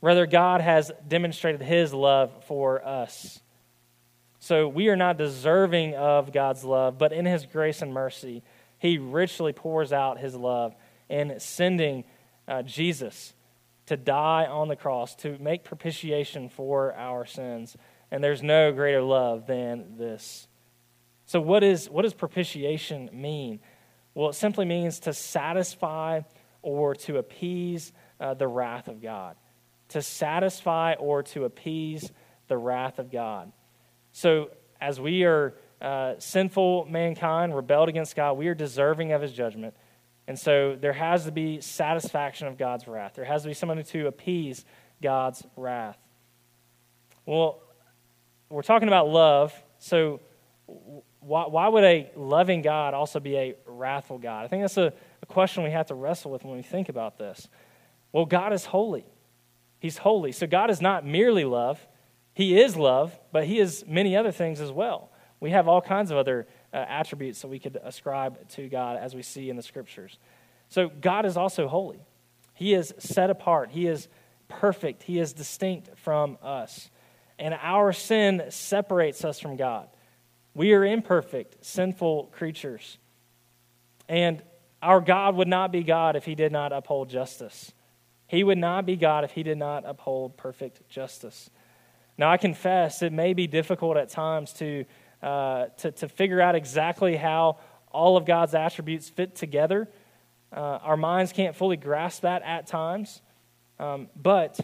[0.00, 3.40] Rather, God has demonstrated his love for us.
[4.38, 8.42] So we are not deserving of God's love, but in his grace and mercy,
[8.78, 10.74] he richly pours out his love
[11.08, 12.04] in sending
[12.46, 13.32] uh, Jesus
[13.86, 17.76] to die on the cross to make propitiation for our sins.
[18.10, 20.48] And there's no greater love than this.
[21.26, 23.60] So, what, is, what does propitiation mean?
[24.14, 26.22] Well, it simply means to satisfy
[26.62, 29.36] or to appease uh, the wrath of God.
[29.90, 32.10] To satisfy or to appease
[32.48, 33.52] the wrath of God.
[34.12, 34.50] So,
[34.80, 39.74] as we are uh, sinful mankind, rebelled against God, we are deserving of his judgment.
[40.26, 43.14] And so there has to be satisfaction of God's wrath.
[43.14, 44.64] There has to be someone to appease
[45.02, 45.98] God's wrath.
[47.26, 47.60] Well,
[48.48, 49.52] we're talking about love.
[49.78, 50.20] So
[51.24, 54.44] why, why would a loving God also be a wrathful God?
[54.44, 57.18] I think that's a, a question we have to wrestle with when we think about
[57.18, 57.48] this.
[58.12, 59.06] Well, God is holy.
[59.78, 60.32] He's holy.
[60.32, 61.86] So God is not merely love.
[62.34, 65.10] He is love, but He is many other things as well.
[65.40, 69.14] We have all kinds of other uh, attributes that we could ascribe to God as
[69.14, 70.18] we see in the scriptures.
[70.68, 72.00] So God is also holy.
[72.54, 73.70] He is set apart.
[73.70, 74.08] He is
[74.48, 75.02] perfect.
[75.02, 76.90] He is distinct from us.
[77.38, 79.88] And our sin separates us from God.
[80.54, 82.98] We are imperfect, sinful creatures.
[84.08, 84.42] And
[84.80, 87.72] our God would not be God if he did not uphold justice.
[88.26, 91.50] He would not be God if he did not uphold perfect justice.
[92.16, 94.84] Now, I confess it may be difficult at times to,
[95.22, 97.58] uh, to, to figure out exactly how
[97.90, 99.88] all of God's attributes fit together.
[100.52, 103.20] Uh, our minds can't fully grasp that at times.
[103.78, 104.60] Um, but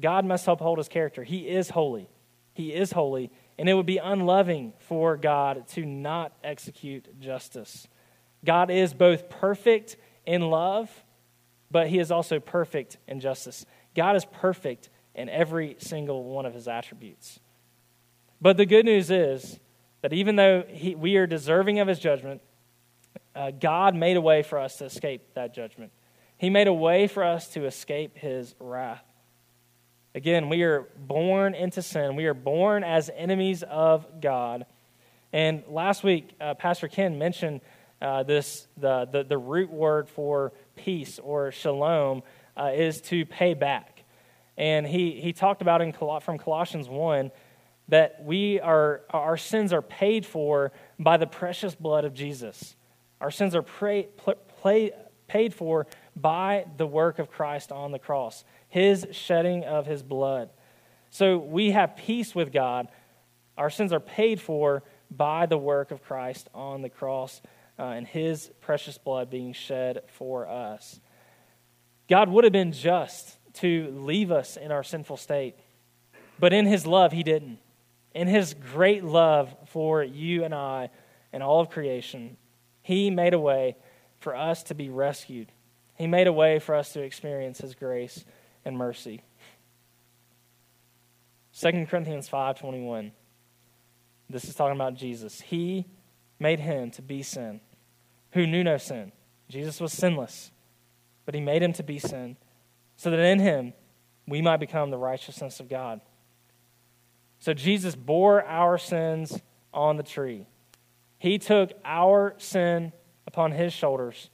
[0.00, 1.22] God must uphold his character.
[1.22, 2.08] He is holy.
[2.54, 3.30] He is holy.
[3.60, 7.86] And it would be unloving for God to not execute justice.
[8.42, 10.90] God is both perfect in love,
[11.70, 13.66] but he is also perfect in justice.
[13.94, 17.38] God is perfect in every single one of his attributes.
[18.40, 19.60] But the good news is
[20.00, 22.40] that even though he, we are deserving of his judgment,
[23.36, 25.92] uh, God made a way for us to escape that judgment.
[26.38, 29.04] He made a way for us to escape his wrath.
[30.12, 32.16] Again, we are born into sin.
[32.16, 34.66] We are born as enemies of God.
[35.32, 37.60] And last week, uh, Pastor Ken mentioned
[38.02, 42.24] uh, this the, the, the, root word for peace or shalom
[42.56, 44.02] uh, is to pay back.
[44.56, 47.30] And he, he talked about in from Colossians 1
[47.88, 52.74] that we are, our sins are paid for by the precious blood of Jesus.
[53.20, 54.08] Our sins are pray,
[55.28, 60.48] paid for by the work of Christ on the cross his shedding of his blood.
[61.10, 62.88] So we have peace with God.
[63.58, 67.42] Our sins are paid for by the work of Christ on the cross
[67.78, 71.00] uh, and his precious blood being shed for us.
[72.08, 75.56] God would have been just to leave us in our sinful state,
[76.38, 77.58] but in his love, he didn't.
[78.14, 80.90] In his great love for you and I
[81.32, 82.36] and all of creation,
[82.82, 83.76] he made a way
[84.20, 85.50] for us to be rescued.
[85.96, 88.24] He made a way for us to experience his grace
[88.64, 89.22] and mercy.
[91.52, 93.12] 2 Corinthians 5:21.
[94.28, 95.40] This is talking about Jesus.
[95.40, 95.86] He
[96.38, 97.60] made him to be sin,
[98.32, 99.12] who knew no sin.
[99.48, 100.52] Jesus was sinless,
[101.26, 102.36] but he made him to be sin,
[102.96, 103.74] so that in him
[104.26, 106.00] we might become the righteousness of God.
[107.40, 109.42] So Jesus bore our sins
[109.74, 110.46] on the tree.
[111.18, 112.92] He took our sin
[113.26, 114.30] upon his shoulders.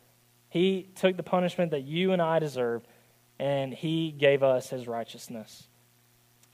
[0.48, 2.86] He took the punishment that you and I deserved
[3.38, 5.68] and he gave us his righteousness.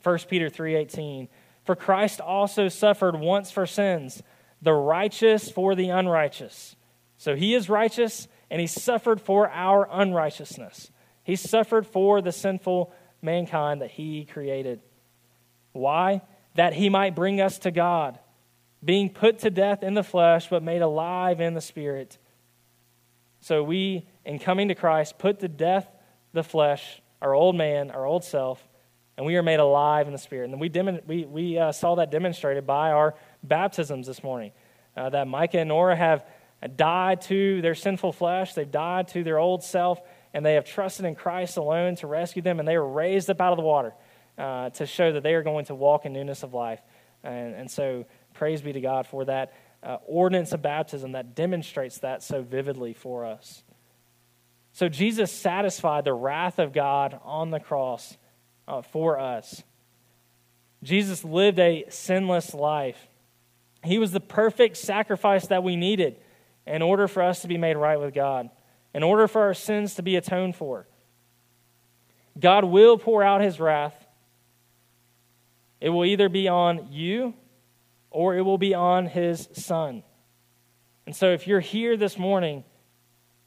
[0.02, 1.28] 1 Peter 3:18
[1.64, 4.22] For Christ also suffered once for sins,
[4.60, 6.76] the righteous for the unrighteous.
[7.16, 10.90] So he is righteous and he suffered for our unrighteousness.
[11.22, 12.92] He suffered for the sinful
[13.22, 14.80] mankind that he created.
[15.72, 16.22] Why?
[16.56, 18.18] That he might bring us to God,
[18.84, 22.18] being put to death in the flesh but made alive in the spirit.
[23.40, 25.86] So we in coming to Christ put to death
[26.32, 28.66] the flesh, our old man, our old self,
[29.16, 30.50] and we are made alive in the Spirit.
[30.50, 34.52] And we, dem- we, we uh, saw that demonstrated by our baptisms this morning.
[34.96, 36.24] Uh, that Micah and Nora have
[36.76, 40.00] died to their sinful flesh, they've died to their old self,
[40.34, 43.40] and they have trusted in Christ alone to rescue them, and they were raised up
[43.40, 43.94] out of the water
[44.38, 46.80] uh, to show that they are going to walk in newness of life.
[47.22, 51.98] And, and so, praise be to God for that uh, ordinance of baptism that demonstrates
[51.98, 53.62] that so vividly for us.
[54.72, 58.16] So Jesus satisfied the wrath of God on the cross
[58.66, 59.62] uh, for us.
[60.82, 62.98] Jesus lived a sinless life.
[63.84, 66.16] He was the perfect sacrifice that we needed
[66.66, 68.48] in order for us to be made right with God,
[68.94, 70.86] in order for our sins to be atoned for.
[72.38, 73.94] God will pour out his wrath.
[75.80, 77.34] It will either be on you
[78.10, 80.02] or it will be on his son.
[81.06, 82.64] And so if you're here this morning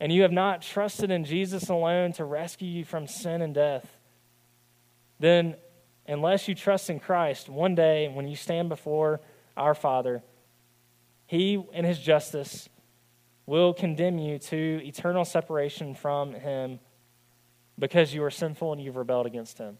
[0.06, 3.98] and you have not trusted in Jesus alone to rescue you from sin and death,
[5.19, 5.56] then
[6.08, 9.19] unless you trust in Christ, one day when you stand before
[9.58, 10.21] our Father,
[11.25, 12.69] He, in His justice,
[13.48, 16.79] will condemn you to eternal separation from Him
[17.79, 19.79] because you are sinful and you've rebelled against Him.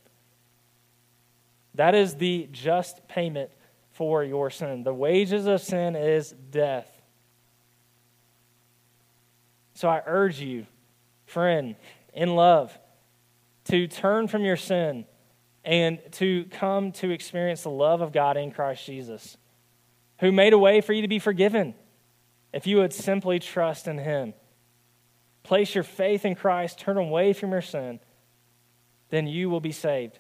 [1.76, 3.52] That is the just payment
[3.92, 4.82] for your sin.
[4.82, 6.95] The wages of sin is death.
[9.76, 10.66] So I urge you,
[11.26, 11.76] friend,
[12.14, 12.78] in love,
[13.66, 15.06] to turn from your sin
[15.64, 19.38] and to come to experience the love of God in Christ Jesus.
[20.20, 21.74] who made a way for you to be forgiven
[22.54, 24.34] if you would simply trust in him.
[25.44, 28.00] Place your faith in Christ, turn away from your sin,
[29.10, 30.20] then you will be saved.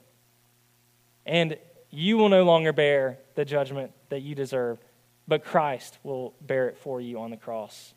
[1.25, 1.57] And
[1.89, 4.79] you will no longer bear the judgment that you deserve,
[5.27, 7.93] but Christ will bear it for you on the cross.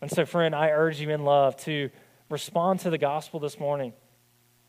[0.00, 1.90] And so, friend, I urge you in love to
[2.28, 3.92] respond to the gospel this morning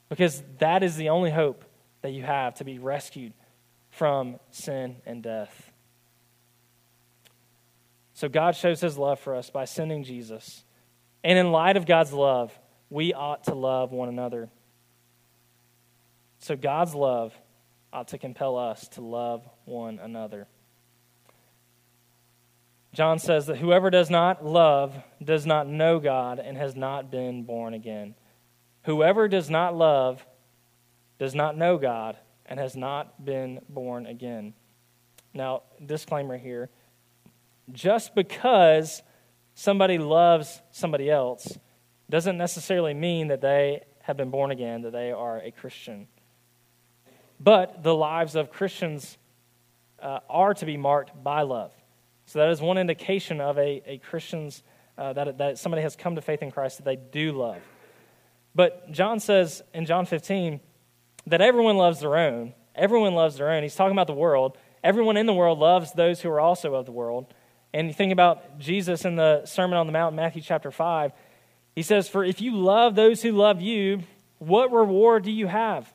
[0.09, 1.63] because that is the only hope
[2.01, 3.33] that you have to be rescued
[3.91, 5.71] from sin and death.
[8.13, 10.63] So, God shows his love for us by sending Jesus.
[11.23, 12.57] And in light of God's love,
[12.89, 14.49] we ought to love one another.
[16.39, 17.33] So, God's love
[17.93, 20.47] ought to compel us to love one another.
[22.93, 27.43] John says that whoever does not love does not know God and has not been
[27.43, 28.15] born again.
[28.83, 30.25] Whoever does not love
[31.17, 34.53] does not know God and has not been born again.
[35.33, 36.69] Now, disclaimer here
[37.71, 39.01] just because
[39.53, 41.57] somebody loves somebody else
[42.09, 46.07] doesn't necessarily mean that they have been born again, that they are a Christian.
[47.39, 49.17] But the lives of Christians
[50.01, 51.71] uh, are to be marked by love.
[52.31, 54.63] So that is one indication of a, a Christian's,
[54.97, 57.57] uh, that, that somebody has come to faith in Christ that they do love.
[58.55, 60.61] But John says in John 15
[61.27, 62.53] that everyone loves their own.
[62.73, 63.63] Everyone loves their own.
[63.63, 64.57] He's talking about the world.
[64.81, 67.33] Everyone in the world loves those who are also of the world.
[67.73, 71.11] And you think about Jesus in the Sermon on the Mount, Matthew chapter 5.
[71.75, 74.03] He says, For if you love those who love you,
[74.37, 75.93] what reward do you have?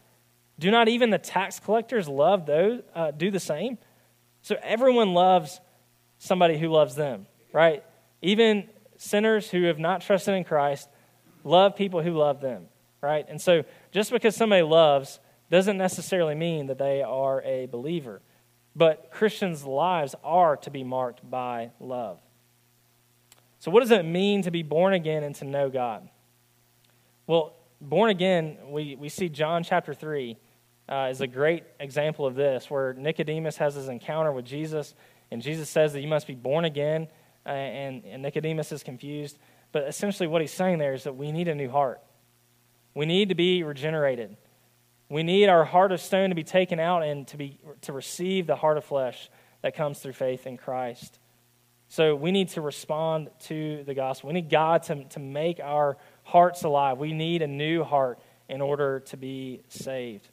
[0.59, 3.79] Do not even the tax collectors love those, uh, do the same?
[4.43, 5.61] So everyone loves
[6.19, 7.85] somebody who loves them, right?
[8.23, 10.89] Even sinners who have not trusted in Christ
[11.45, 12.67] love people who love them,
[13.01, 13.27] right?
[13.29, 18.21] And so just because somebody loves doesn't necessarily mean that they are a believer.
[18.75, 22.19] But Christians' lives are to be marked by love.
[23.59, 26.09] So, what does it mean to be born again and to know God?
[27.27, 30.37] Well, born again, we, we see John chapter 3
[30.89, 34.95] uh, is a great example of this, where Nicodemus has his encounter with Jesus,
[35.31, 37.09] and Jesus says that you must be born again,
[37.45, 39.39] uh, and, and Nicodemus is confused.
[39.73, 42.01] But essentially, what he's saying there is that we need a new heart.
[42.95, 44.37] We need to be regenerated.
[45.09, 48.47] We need our heart of stone to be taken out and to, be, to receive
[48.47, 49.31] the heart of flesh
[49.63, 51.19] that comes through faith in Christ.
[51.89, 54.29] So we need to respond to the gospel.
[54.29, 56.99] We need God to, to make our hearts alive.
[56.99, 58.19] We need a new heart
[58.49, 60.29] in order to be saved.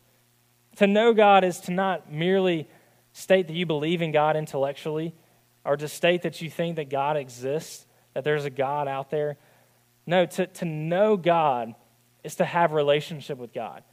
[0.77, 2.67] To know God is to not merely
[3.13, 5.13] state that you believe in God intellectually
[5.63, 9.37] or to state that you think that God exists, that there's a God out there.
[10.05, 11.75] No, to, to know God
[12.23, 13.83] is to have relationship with God,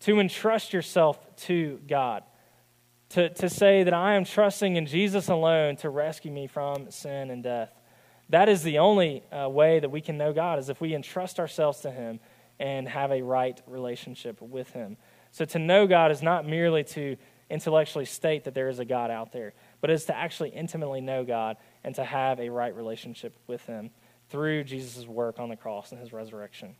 [0.00, 2.22] to entrust yourself to God,
[3.10, 7.30] to, to say that I am trusting in Jesus alone to rescue me from sin
[7.30, 7.72] and death.
[8.28, 11.40] That is the only uh, way that we can know God, is if we entrust
[11.40, 12.20] ourselves to Him
[12.60, 14.96] and have a right relationship with Him.
[15.32, 17.16] So to know God is not merely to
[17.50, 21.24] intellectually state that there is a God out there, but is to actually intimately know
[21.24, 23.90] God and to have a right relationship with Him
[24.28, 26.76] through Jesus' work on the cross and His resurrection.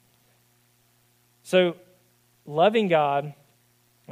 [1.42, 1.76] So,
[2.46, 3.34] loving God,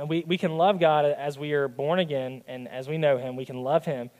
[0.09, 3.36] we, we can love God as we are born again and as we know Him,
[3.36, 4.11] we can love Him.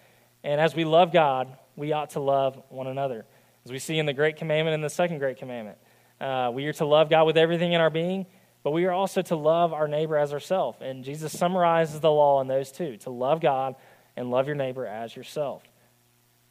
[0.45, 3.27] And as we love God, we ought to love one another.
[3.65, 5.79] As we see in the Great Commandment and the Second Great Commandment,
[6.21, 8.27] uh, we are to love God with everything in our being
[8.63, 10.79] but we are also to love our neighbor as ourselves.
[10.81, 13.77] And Jesus summarizes the law in those two to love God
[14.17, 15.63] and love your neighbor as yourself.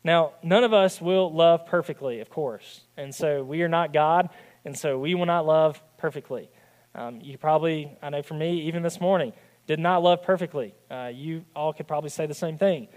[0.03, 2.81] Now, none of us will love perfectly, of course.
[2.95, 4.29] And so we are not God,
[4.63, 6.49] and so we will not love perfectly.
[6.95, 9.33] Um, you probably, I know for me, even this morning,
[9.67, 10.73] did not love perfectly.
[10.89, 12.87] Uh, you all could probably say the same thing.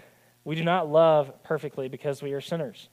[0.43, 2.89] We do not love perfectly because we are sinners.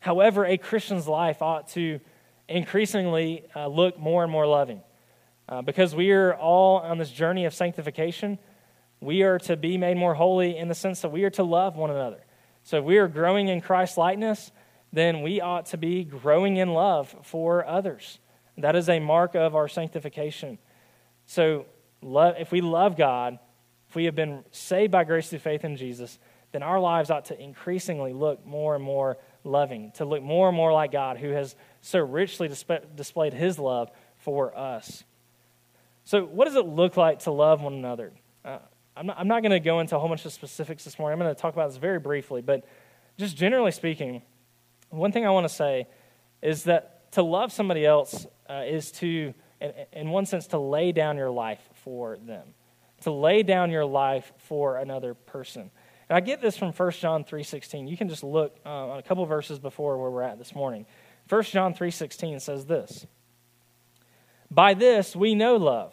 [0.00, 2.00] However, a Christian's life ought to
[2.48, 4.82] increasingly uh, look more and more loving.
[5.48, 8.38] Uh, because we are all on this journey of sanctification,
[9.00, 11.76] we are to be made more holy in the sense that we are to love
[11.76, 12.24] one another.
[12.62, 14.50] So if we are growing in Christ likeness,
[14.92, 18.18] then we ought to be growing in love for others.
[18.56, 20.58] That is a mark of our sanctification.
[21.26, 21.66] So
[22.02, 23.38] if we love God,
[23.88, 26.18] if we have been saved by grace through faith in Jesus,
[26.52, 30.56] then our lives ought to increasingly look more and more loving, to look more and
[30.56, 35.04] more like God, who has so richly displayed his love for us.
[36.04, 38.12] So, what does it look like to love one another?
[38.44, 38.58] Uh,
[38.96, 41.14] I'm not, not going to go into a whole bunch of specifics this morning.
[41.18, 42.64] I'm going to talk about this very briefly, but
[43.16, 44.22] just generally speaking,
[44.90, 45.86] one thing I want to say
[46.42, 50.92] is that to love somebody else uh, is to, in, in one sense, to lay
[50.92, 52.48] down your life for them,
[53.02, 55.70] to lay down your life for another person.
[56.08, 57.88] And I get this from 1 John 3.16.
[57.88, 60.86] You can just look uh, on a couple verses before where we're at this morning.
[61.28, 63.06] 1 John 3.16 says this,
[64.54, 65.92] By this we know love,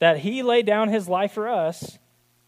[0.00, 1.98] that he laid down his life for us,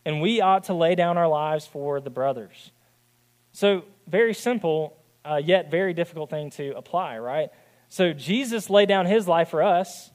[0.05, 2.73] and we ought to lay down our lives for the brothers.
[3.53, 7.51] So, very simple, uh, yet very difficult thing to apply, right?
[7.89, 10.11] So, Jesus laid down his life for us,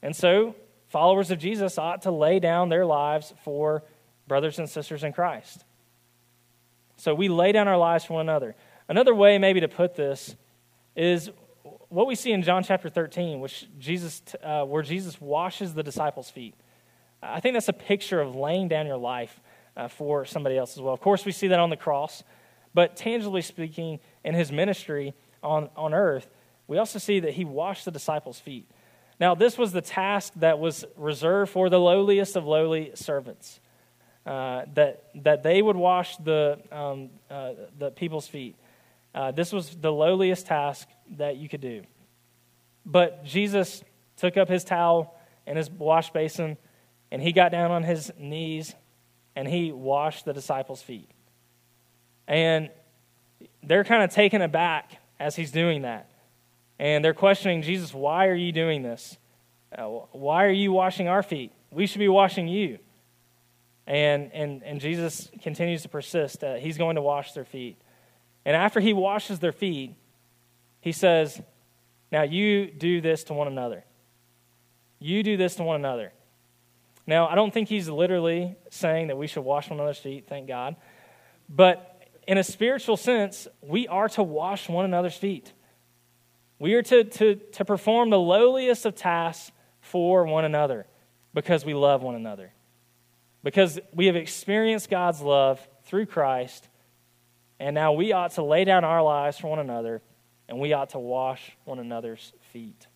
[0.00, 0.54] and so
[0.88, 3.84] followers of Jesus ought to lay down their lives for
[4.26, 5.64] brothers and sisters in Christ.
[6.96, 8.54] So, we lay down our lives for one another.
[8.88, 10.34] Another way, maybe, to put this
[10.96, 11.30] is
[11.90, 16.30] what we see in John chapter 13, which Jesus, uh, where Jesus washes the disciples'
[16.30, 16.54] feet.
[17.20, 19.40] I think that's a picture of laying down your life
[19.76, 20.94] uh, for somebody else as well.
[20.94, 22.22] Of course, we see that on the cross,
[22.72, 26.30] but tangibly speaking, in his ministry on, on earth,
[26.68, 28.70] we also see that he washed the disciples' feet.
[29.18, 33.58] Now, this was the task that was reserved for the lowliest of lowly servants,
[34.24, 38.54] uh, that, that they would wash the, um, uh, the people's feet.
[39.12, 40.86] Uh, this was the lowliest task
[41.16, 41.82] that you could do.
[42.86, 43.82] But Jesus
[44.16, 46.56] took up his towel and his wash basin,
[47.10, 48.74] and he got down on his knees
[49.36, 51.08] and he washed the disciples' feet.
[52.26, 52.70] And
[53.62, 56.10] they're kind of taken aback as he's doing that.
[56.78, 59.18] And they're questioning Jesus, why are you doing this?
[59.76, 61.52] Uh, why are you washing our feet?
[61.70, 62.78] We should be washing you.
[63.86, 67.76] And, and, and Jesus continues to persist he's going to wash their feet.
[68.44, 69.94] And after he washes their feet,
[70.80, 71.40] he says,
[72.10, 73.84] Now you do this to one another.
[74.98, 76.12] You do this to one another.
[77.06, 80.46] Now, I don't think he's literally saying that we should wash one another's feet, thank
[80.46, 80.76] God.
[81.48, 85.52] But in a spiritual sense, we are to wash one another's feet.
[86.58, 89.50] We are to, to, to perform the lowliest of tasks
[89.80, 90.86] for one another
[91.32, 92.52] because we love one another.
[93.42, 96.68] Because we have experienced God's love through Christ
[97.60, 100.00] and now we ought to lay down our lives for one another,
[100.50, 102.88] and we ought to wash one another's feet.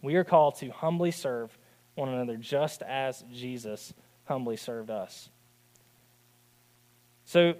[0.00, 1.56] We are called to humbly serve
[1.94, 3.92] one another just as Jesus
[4.24, 5.28] humbly served us.
[7.26, 7.54] So,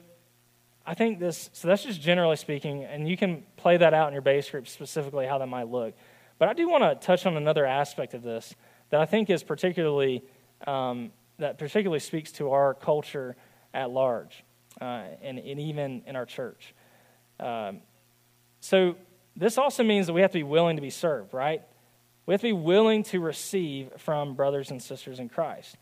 [0.85, 4.15] I think this, so that's just generally speaking, and you can play that out in
[4.15, 5.95] your base group specifically how that might look.
[6.39, 8.55] But I do want to touch on another aspect of this
[8.91, 10.25] that I think is particularly,
[10.67, 13.37] um, that particularly speaks to our culture
[13.73, 14.45] at large
[14.81, 16.75] uh, and, and, even in our church.
[17.39, 17.81] Um,
[18.63, 18.95] so,
[19.35, 21.63] this also means that we have to be willing to be served, right?
[22.27, 25.77] We have to be willing to receive from brothers and sisters in Christ.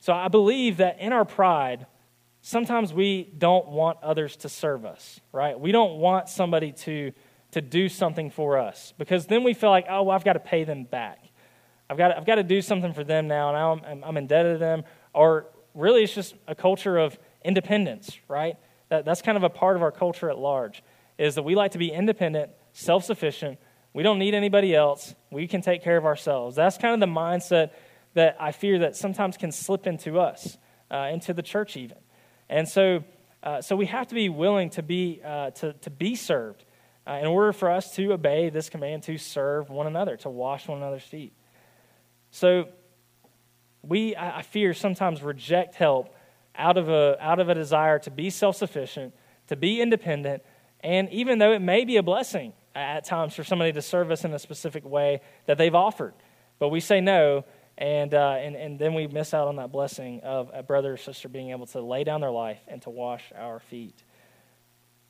[0.00, 1.86] So, I believe that in our pride,
[2.40, 5.58] sometimes we don't want others to serve us, right?
[5.58, 7.12] We don't want somebody to,
[7.52, 10.40] to do something for us because then we feel like, oh, well, I've got to
[10.40, 11.24] pay them back.
[11.88, 14.56] I've got, to, I've got to do something for them now, and I'm, I'm indebted
[14.56, 14.82] to them.
[15.12, 18.56] Or really, it's just a culture of independence, right?
[18.88, 20.82] That, that's kind of a part of our culture at large,
[21.18, 23.58] is that we like to be independent, self sufficient.
[23.92, 25.14] We don't need anybody else.
[25.30, 26.56] We can take care of ourselves.
[26.56, 27.70] That's kind of the mindset
[28.14, 30.58] that I fear that sometimes can slip into us,
[30.90, 31.98] uh, into the church even.
[32.48, 33.04] And so,
[33.42, 36.64] uh, so we have to be willing to be, uh, to, to be served
[37.06, 40.66] uh, in order for us to obey this command to serve one another, to wash
[40.66, 41.32] one another's feet.
[42.30, 42.68] So
[43.82, 46.14] we, I fear, sometimes reject help
[46.56, 49.14] out of a, out of a desire to be self sufficient,
[49.48, 50.42] to be independent,
[50.84, 54.24] and even though it may be a blessing at times for somebody to serve us
[54.24, 56.12] in a specific way that they've offered,
[56.58, 57.44] but we say no,
[57.78, 60.96] and, uh, and, and then we miss out on that blessing of a brother or
[60.98, 64.04] sister being able to lay down their life and to wash our feet.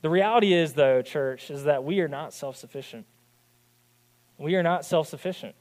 [0.01, 3.05] The reality is, though, church, is that we are not self sufficient.
[4.39, 5.57] We are not self sufficient.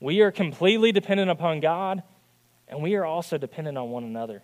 [0.00, 2.02] We are completely dependent upon God,
[2.68, 4.42] and we are also dependent on one another.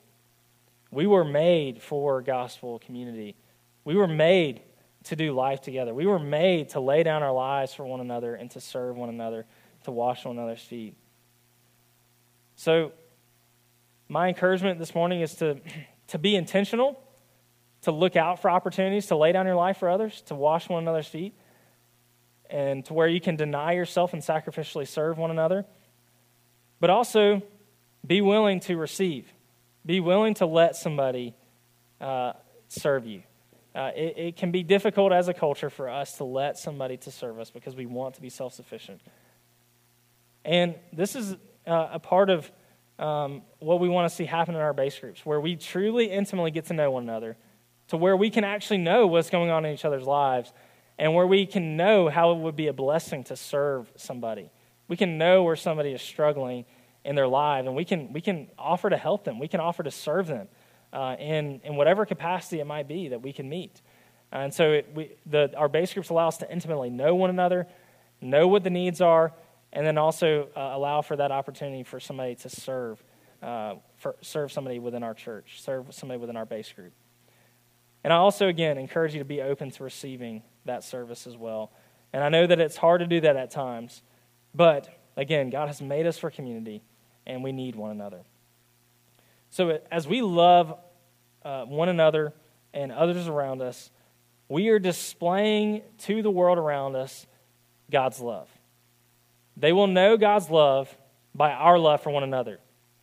[0.90, 3.34] We were made for gospel community.
[3.84, 4.62] We were made
[5.04, 5.92] to do life together.
[5.94, 9.08] We were made to lay down our lives for one another and to serve one
[9.08, 9.46] another,
[9.84, 10.96] to wash one another's feet.
[12.56, 12.92] So,
[14.08, 15.60] my encouragement this morning is to,
[16.08, 17.02] to be intentional,
[17.82, 20.82] to look out for opportunities to lay down your life for others, to wash one
[20.82, 21.34] another's feet,
[22.48, 25.64] and to where you can deny yourself and sacrificially serve one another.
[26.78, 27.42] But also,
[28.06, 29.32] be willing to receive.
[29.84, 31.34] Be willing to let somebody
[32.00, 32.34] uh,
[32.68, 33.22] serve you.
[33.74, 37.10] Uh, it, it, can be difficult as a culture for us to let somebody to
[37.10, 39.00] serve us because we want to be self-sufficient.
[40.44, 41.32] And this is
[41.66, 42.50] uh, a part of
[42.98, 46.50] um, what we want to see happen in our base groups, where we truly intimately
[46.50, 47.36] get to know one another,
[47.88, 50.52] to where we can actually know what's going on in each other's lives,
[50.98, 54.50] and where we can know how it would be a blessing to serve somebody.
[54.86, 56.66] We can know where somebody is struggling
[57.04, 59.38] in their life, and we can, we can offer to help them.
[59.38, 60.48] We can offer to serve them
[60.92, 63.80] uh, in, in whatever capacity it might be that we can meet.
[64.30, 67.66] And so it, we, the, our base groups allow us to intimately know one another,
[68.20, 69.32] know what the needs are,
[69.72, 73.02] and then also uh, allow for that opportunity for somebody to serve,
[73.42, 76.92] uh, for, serve somebody within our church, serve somebody within our base group.
[78.04, 81.72] And I also, again, encourage you to be open to receiving that service as well.
[82.12, 84.02] And I know that it's hard to do that at times,
[84.54, 86.82] but again, God has made us for community,
[87.26, 88.22] and we need one another.
[89.52, 90.78] So as we love
[91.44, 92.32] uh, one another
[92.72, 93.90] and others around us,
[94.48, 97.26] we are displaying to the world around us
[97.90, 98.48] God's love.
[99.58, 100.96] They will know God's love
[101.34, 102.60] by our love for one another.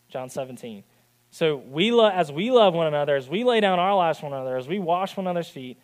[0.09, 0.83] John 17.
[1.29, 4.31] So we lo- as we love one another, as we lay down our lives for
[4.31, 5.77] one another, as we wash one another's feet,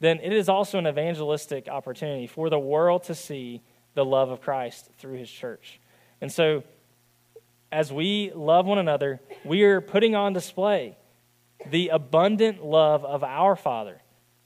[0.00, 3.60] then it is also an evangelistic opportunity for the world to see
[3.92, 5.78] the love of Christ through his church.
[6.22, 6.64] And so
[7.74, 10.96] as we love one another, we are putting on display
[11.70, 14.00] the abundant love of our Father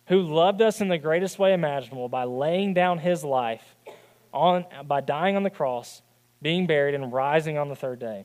[0.07, 3.77] who loved us in the greatest way imaginable by laying down his life
[4.33, 6.01] on, by dying on the cross,
[6.41, 8.25] being buried, and rising on the third day.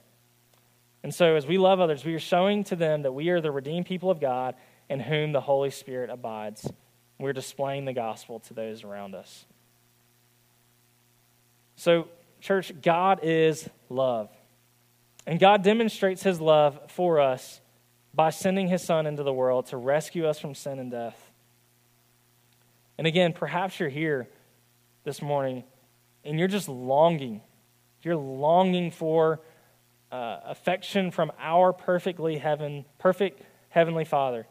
[1.04, 3.52] And so, as we love others, we are showing to them that we are the
[3.52, 4.56] redeemed people of God
[4.90, 6.72] in whom the Holy Spirit abides.
[7.20, 9.46] We're displaying the gospel to those around us.
[11.76, 12.08] So,
[12.40, 14.30] church, God is love.
[15.26, 17.62] And God demonstrates his love for us
[18.14, 21.32] by sending his son into the world to rescue us from sin and death.
[22.98, 24.28] And again, perhaps you're here
[25.04, 25.64] this morning
[26.24, 27.42] and you're just longing.
[28.02, 29.42] You're longing for
[30.12, 34.46] uh, affection from our perfectly heaven, perfect heavenly Father.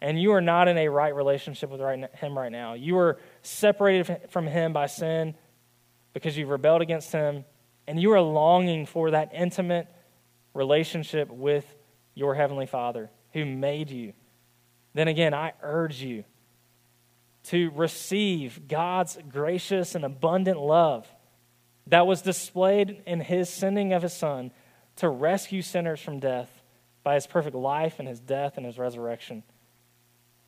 [0.00, 2.74] And you are not in a right relationship with right, Him right now.
[2.74, 5.34] You are separated from Him by sin
[6.12, 7.44] because you've rebelled against Him.
[7.86, 9.88] And you are longing for that intimate
[10.54, 11.64] relationship with
[12.14, 14.12] your Heavenly Father who made you.
[14.94, 16.24] Then again, I urge you
[17.44, 21.06] to receive God's gracious and abundant love
[21.86, 24.50] that was displayed in his sending of his son
[24.96, 26.50] to rescue sinners from death
[27.04, 29.44] by his perfect life and his death and his resurrection.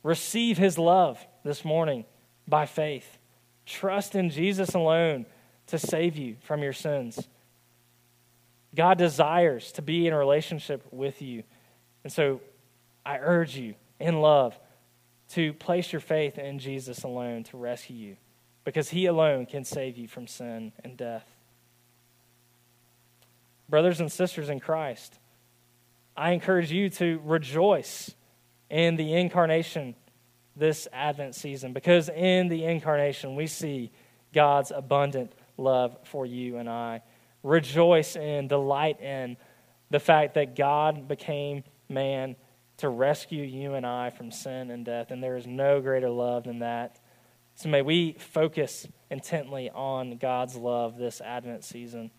[0.03, 2.05] Receive his love this morning
[2.47, 3.17] by faith.
[3.65, 5.25] Trust in Jesus alone
[5.69, 7.27] to save you from your sins.
[8.75, 11.43] God desires to be in a relationship with you.
[12.03, 12.41] And so
[13.05, 14.57] I urge you in love
[15.29, 18.17] to place your faith in Jesus alone to rescue you
[18.63, 21.25] because he alone can save you from sin and death.
[23.67, 25.19] Brothers and sisters in Christ,
[26.17, 28.13] I encourage you to rejoice
[28.69, 29.95] in the incarnation
[30.55, 33.91] this Advent season because in the incarnation we see
[34.33, 37.01] God's abundant love for you and I.
[37.43, 39.37] Rejoice in, delight in
[39.89, 42.35] the fact that God became man
[42.77, 45.11] to rescue you and I from sin and death.
[45.11, 46.99] And there is no greater love than that.
[47.55, 52.11] So may we focus intently on God's love this Advent season.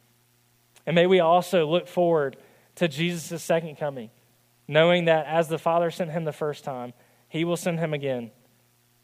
[0.87, 2.37] And may we also look forward
[2.77, 4.11] to Jesus' second coming,
[4.69, 6.93] knowing that as the Father sent him the first time,
[7.29, 8.31] he will send him again.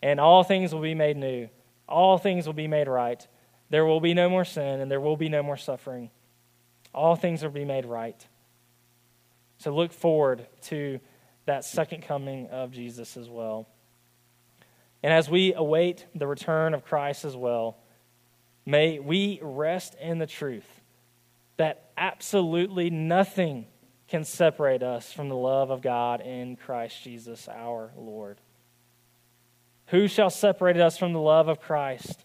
[0.02, 1.48] And all things will be made new,
[1.88, 3.26] all things will be made right.
[3.70, 6.10] There will be no more sin, and there will be no more suffering.
[6.94, 8.26] All things will be made right.
[9.58, 11.00] So look forward to
[11.46, 13.68] that second coming of Jesus as well.
[15.02, 17.76] And as we await the return of Christ as well,
[18.64, 20.68] may we rest in the truth
[21.56, 23.66] that absolutely nothing
[24.08, 28.40] can separate us from the love of God in Christ Jesus our Lord.
[29.86, 32.24] Who shall separate us from the love of Christ?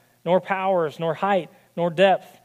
[0.25, 2.39] nor powers, nor height, nor depth,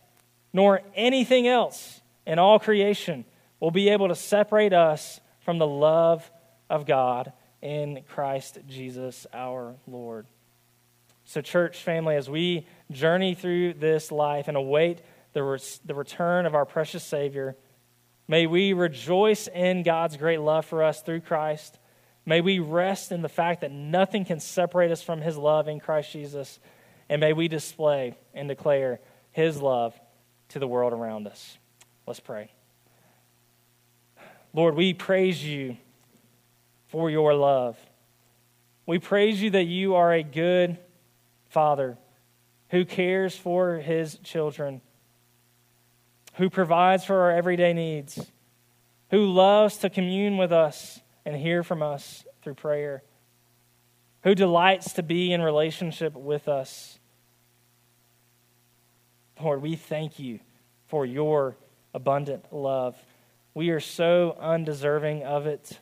[0.53, 3.25] nor anything else in all creation
[3.61, 6.31] will be able to separate us from the love
[6.69, 10.27] of God in Christ Jesus our Lord.
[11.25, 15.03] So, church family, as we journey through this life and await
[15.33, 17.57] the, the return of our precious Savior,
[18.29, 21.79] may we rejoice in God's great love for us through Christ.
[22.25, 25.81] May we rest in the fact that nothing can separate us from His love in
[25.81, 26.61] Christ Jesus.
[27.09, 29.01] And may we display and declare
[29.33, 29.99] His love
[30.51, 31.59] to the world around us.
[32.07, 32.51] Let's pray.
[34.53, 35.77] Lord, we praise you
[36.89, 37.77] for your love.
[38.87, 40.79] We praise you that you are a good
[41.49, 41.99] Father
[42.71, 44.81] who cares for his children,
[46.35, 48.31] who provides for our everyday needs,
[49.11, 53.03] who loves to commune with us and hear from us through prayer,
[54.27, 56.99] who delights to be in relationship with us.
[59.41, 60.41] Lord, we thank you
[60.89, 61.57] for your
[61.95, 62.97] abundant love.
[63.55, 65.79] We are so undeserving of it,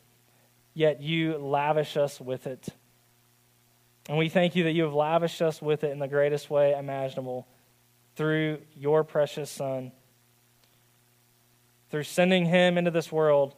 [0.74, 2.68] yet you lavish us with it.
[4.10, 6.78] And we thank you that you have lavished us with it in the greatest way
[6.78, 7.48] imaginable
[8.14, 9.90] through your precious Son,
[11.90, 13.54] through sending him into this world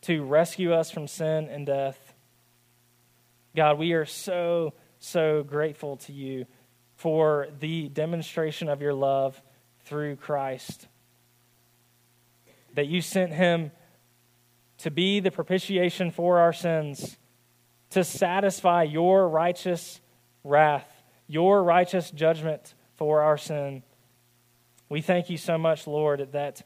[0.00, 2.07] to rescue us from sin and death.
[3.58, 6.46] God, we are so, so grateful to you
[6.94, 9.42] for the demonstration of your love
[9.80, 10.86] through Christ.
[12.74, 13.72] That you sent him
[14.78, 17.16] to be the propitiation for our sins
[17.90, 20.00] to satisfy your righteous
[20.44, 20.88] wrath,
[21.26, 23.82] your righteous judgment for our sin.
[24.88, 26.62] We thank you so much, Lord, that,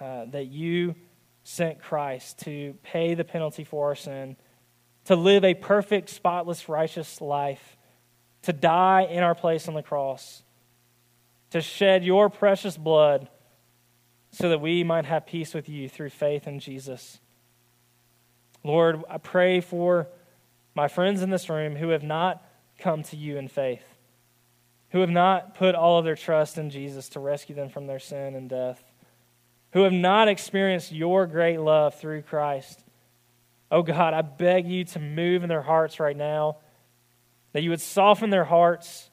[0.00, 0.96] uh, that you
[1.44, 4.34] sent Christ to pay the penalty for our sin,
[5.06, 7.76] to live a perfect, spotless, righteous life,
[8.42, 10.42] to die in our place on the cross,
[11.50, 13.28] to shed your precious blood
[14.30, 17.20] so that we might have peace with you through faith in Jesus.
[18.64, 20.08] Lord, I pray for
[20.74, 22.42] my friends in this room who have not
[22.78, 23.84] come to you in faith,
[24.90, 27.98] who have not put all of their trust in Jesus to rescue them from their
[27.98, 28.82] sin and death,
[29.72, 32.82] who have not experienced your great love through Christ.
[33.72, 36.58] Oh God, I beg you to move in their hearts right now,
[37.54, 39.10] that you would soften their hearts,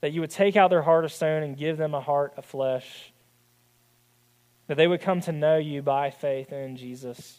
[0.00, 2.46] that you would take out their heart of stone and give them a heart of
[2.46, 3.12] flesh,
[4.68, 7.38] that they would come to know you by faith in Jesus.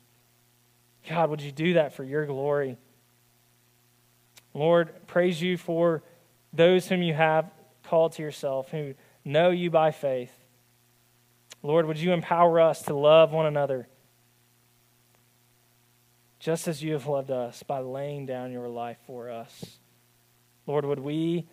[1.09, 2.77] God, would you do that for your glory?
[4.53, 6.03] Lord, praise you for
[6.53, 7.49] those whom you have
[7.83, 8.93] called to yourself, who
[9.25, 10.31] know you by faith.
[11.63, 13.87] Lord, would you empower us to love one another
[16.39, 19.77] just as you have loved us by laying down your life for us?
[20.65, 21.47] Lord, would we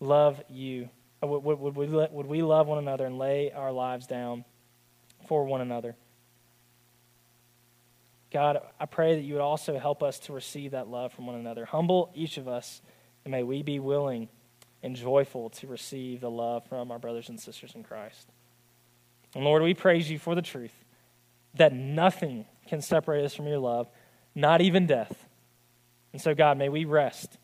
[0.00, 0.88] love you?
[1.22, 4.44] Uh, would, would, would, we, would we love one another and lay our lives down
[5.28, 5.96] for one another?
[8.32, 11.36] God, I pray that you would also help us to receive that love from one
[11.36, 11.64] another.
[11.64, 12.80] Humble each of us,
[13.24, 14.28] and may we be willing
[14.82, 18.28] and joyful to receive the love from our brothers and sisters in Christ.
[19.34, 20.72] And Lord, we praise you for the truth
[21.54, 23.88] that nothing can separate us from your love,
[24.34, 25.26] not even death.
[26.12, 27.38] And so, God, may we rest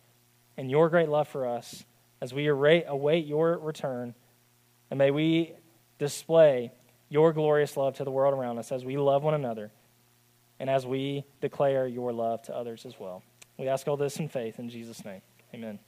[0.57, 1.84] in your great love for us
[2.20, 4.14] as we await your return,
[4.91, 5.53] and may we
[5.99, 6.72] display
[7.09, 9.70] your glorious love to the world around us as we love one another
[10.59, 13.22] and as we declare your love to others as well.
[13.59, 15.22] We ask all this in faith in Jesus' name.
[15.55, 15.78] Amen.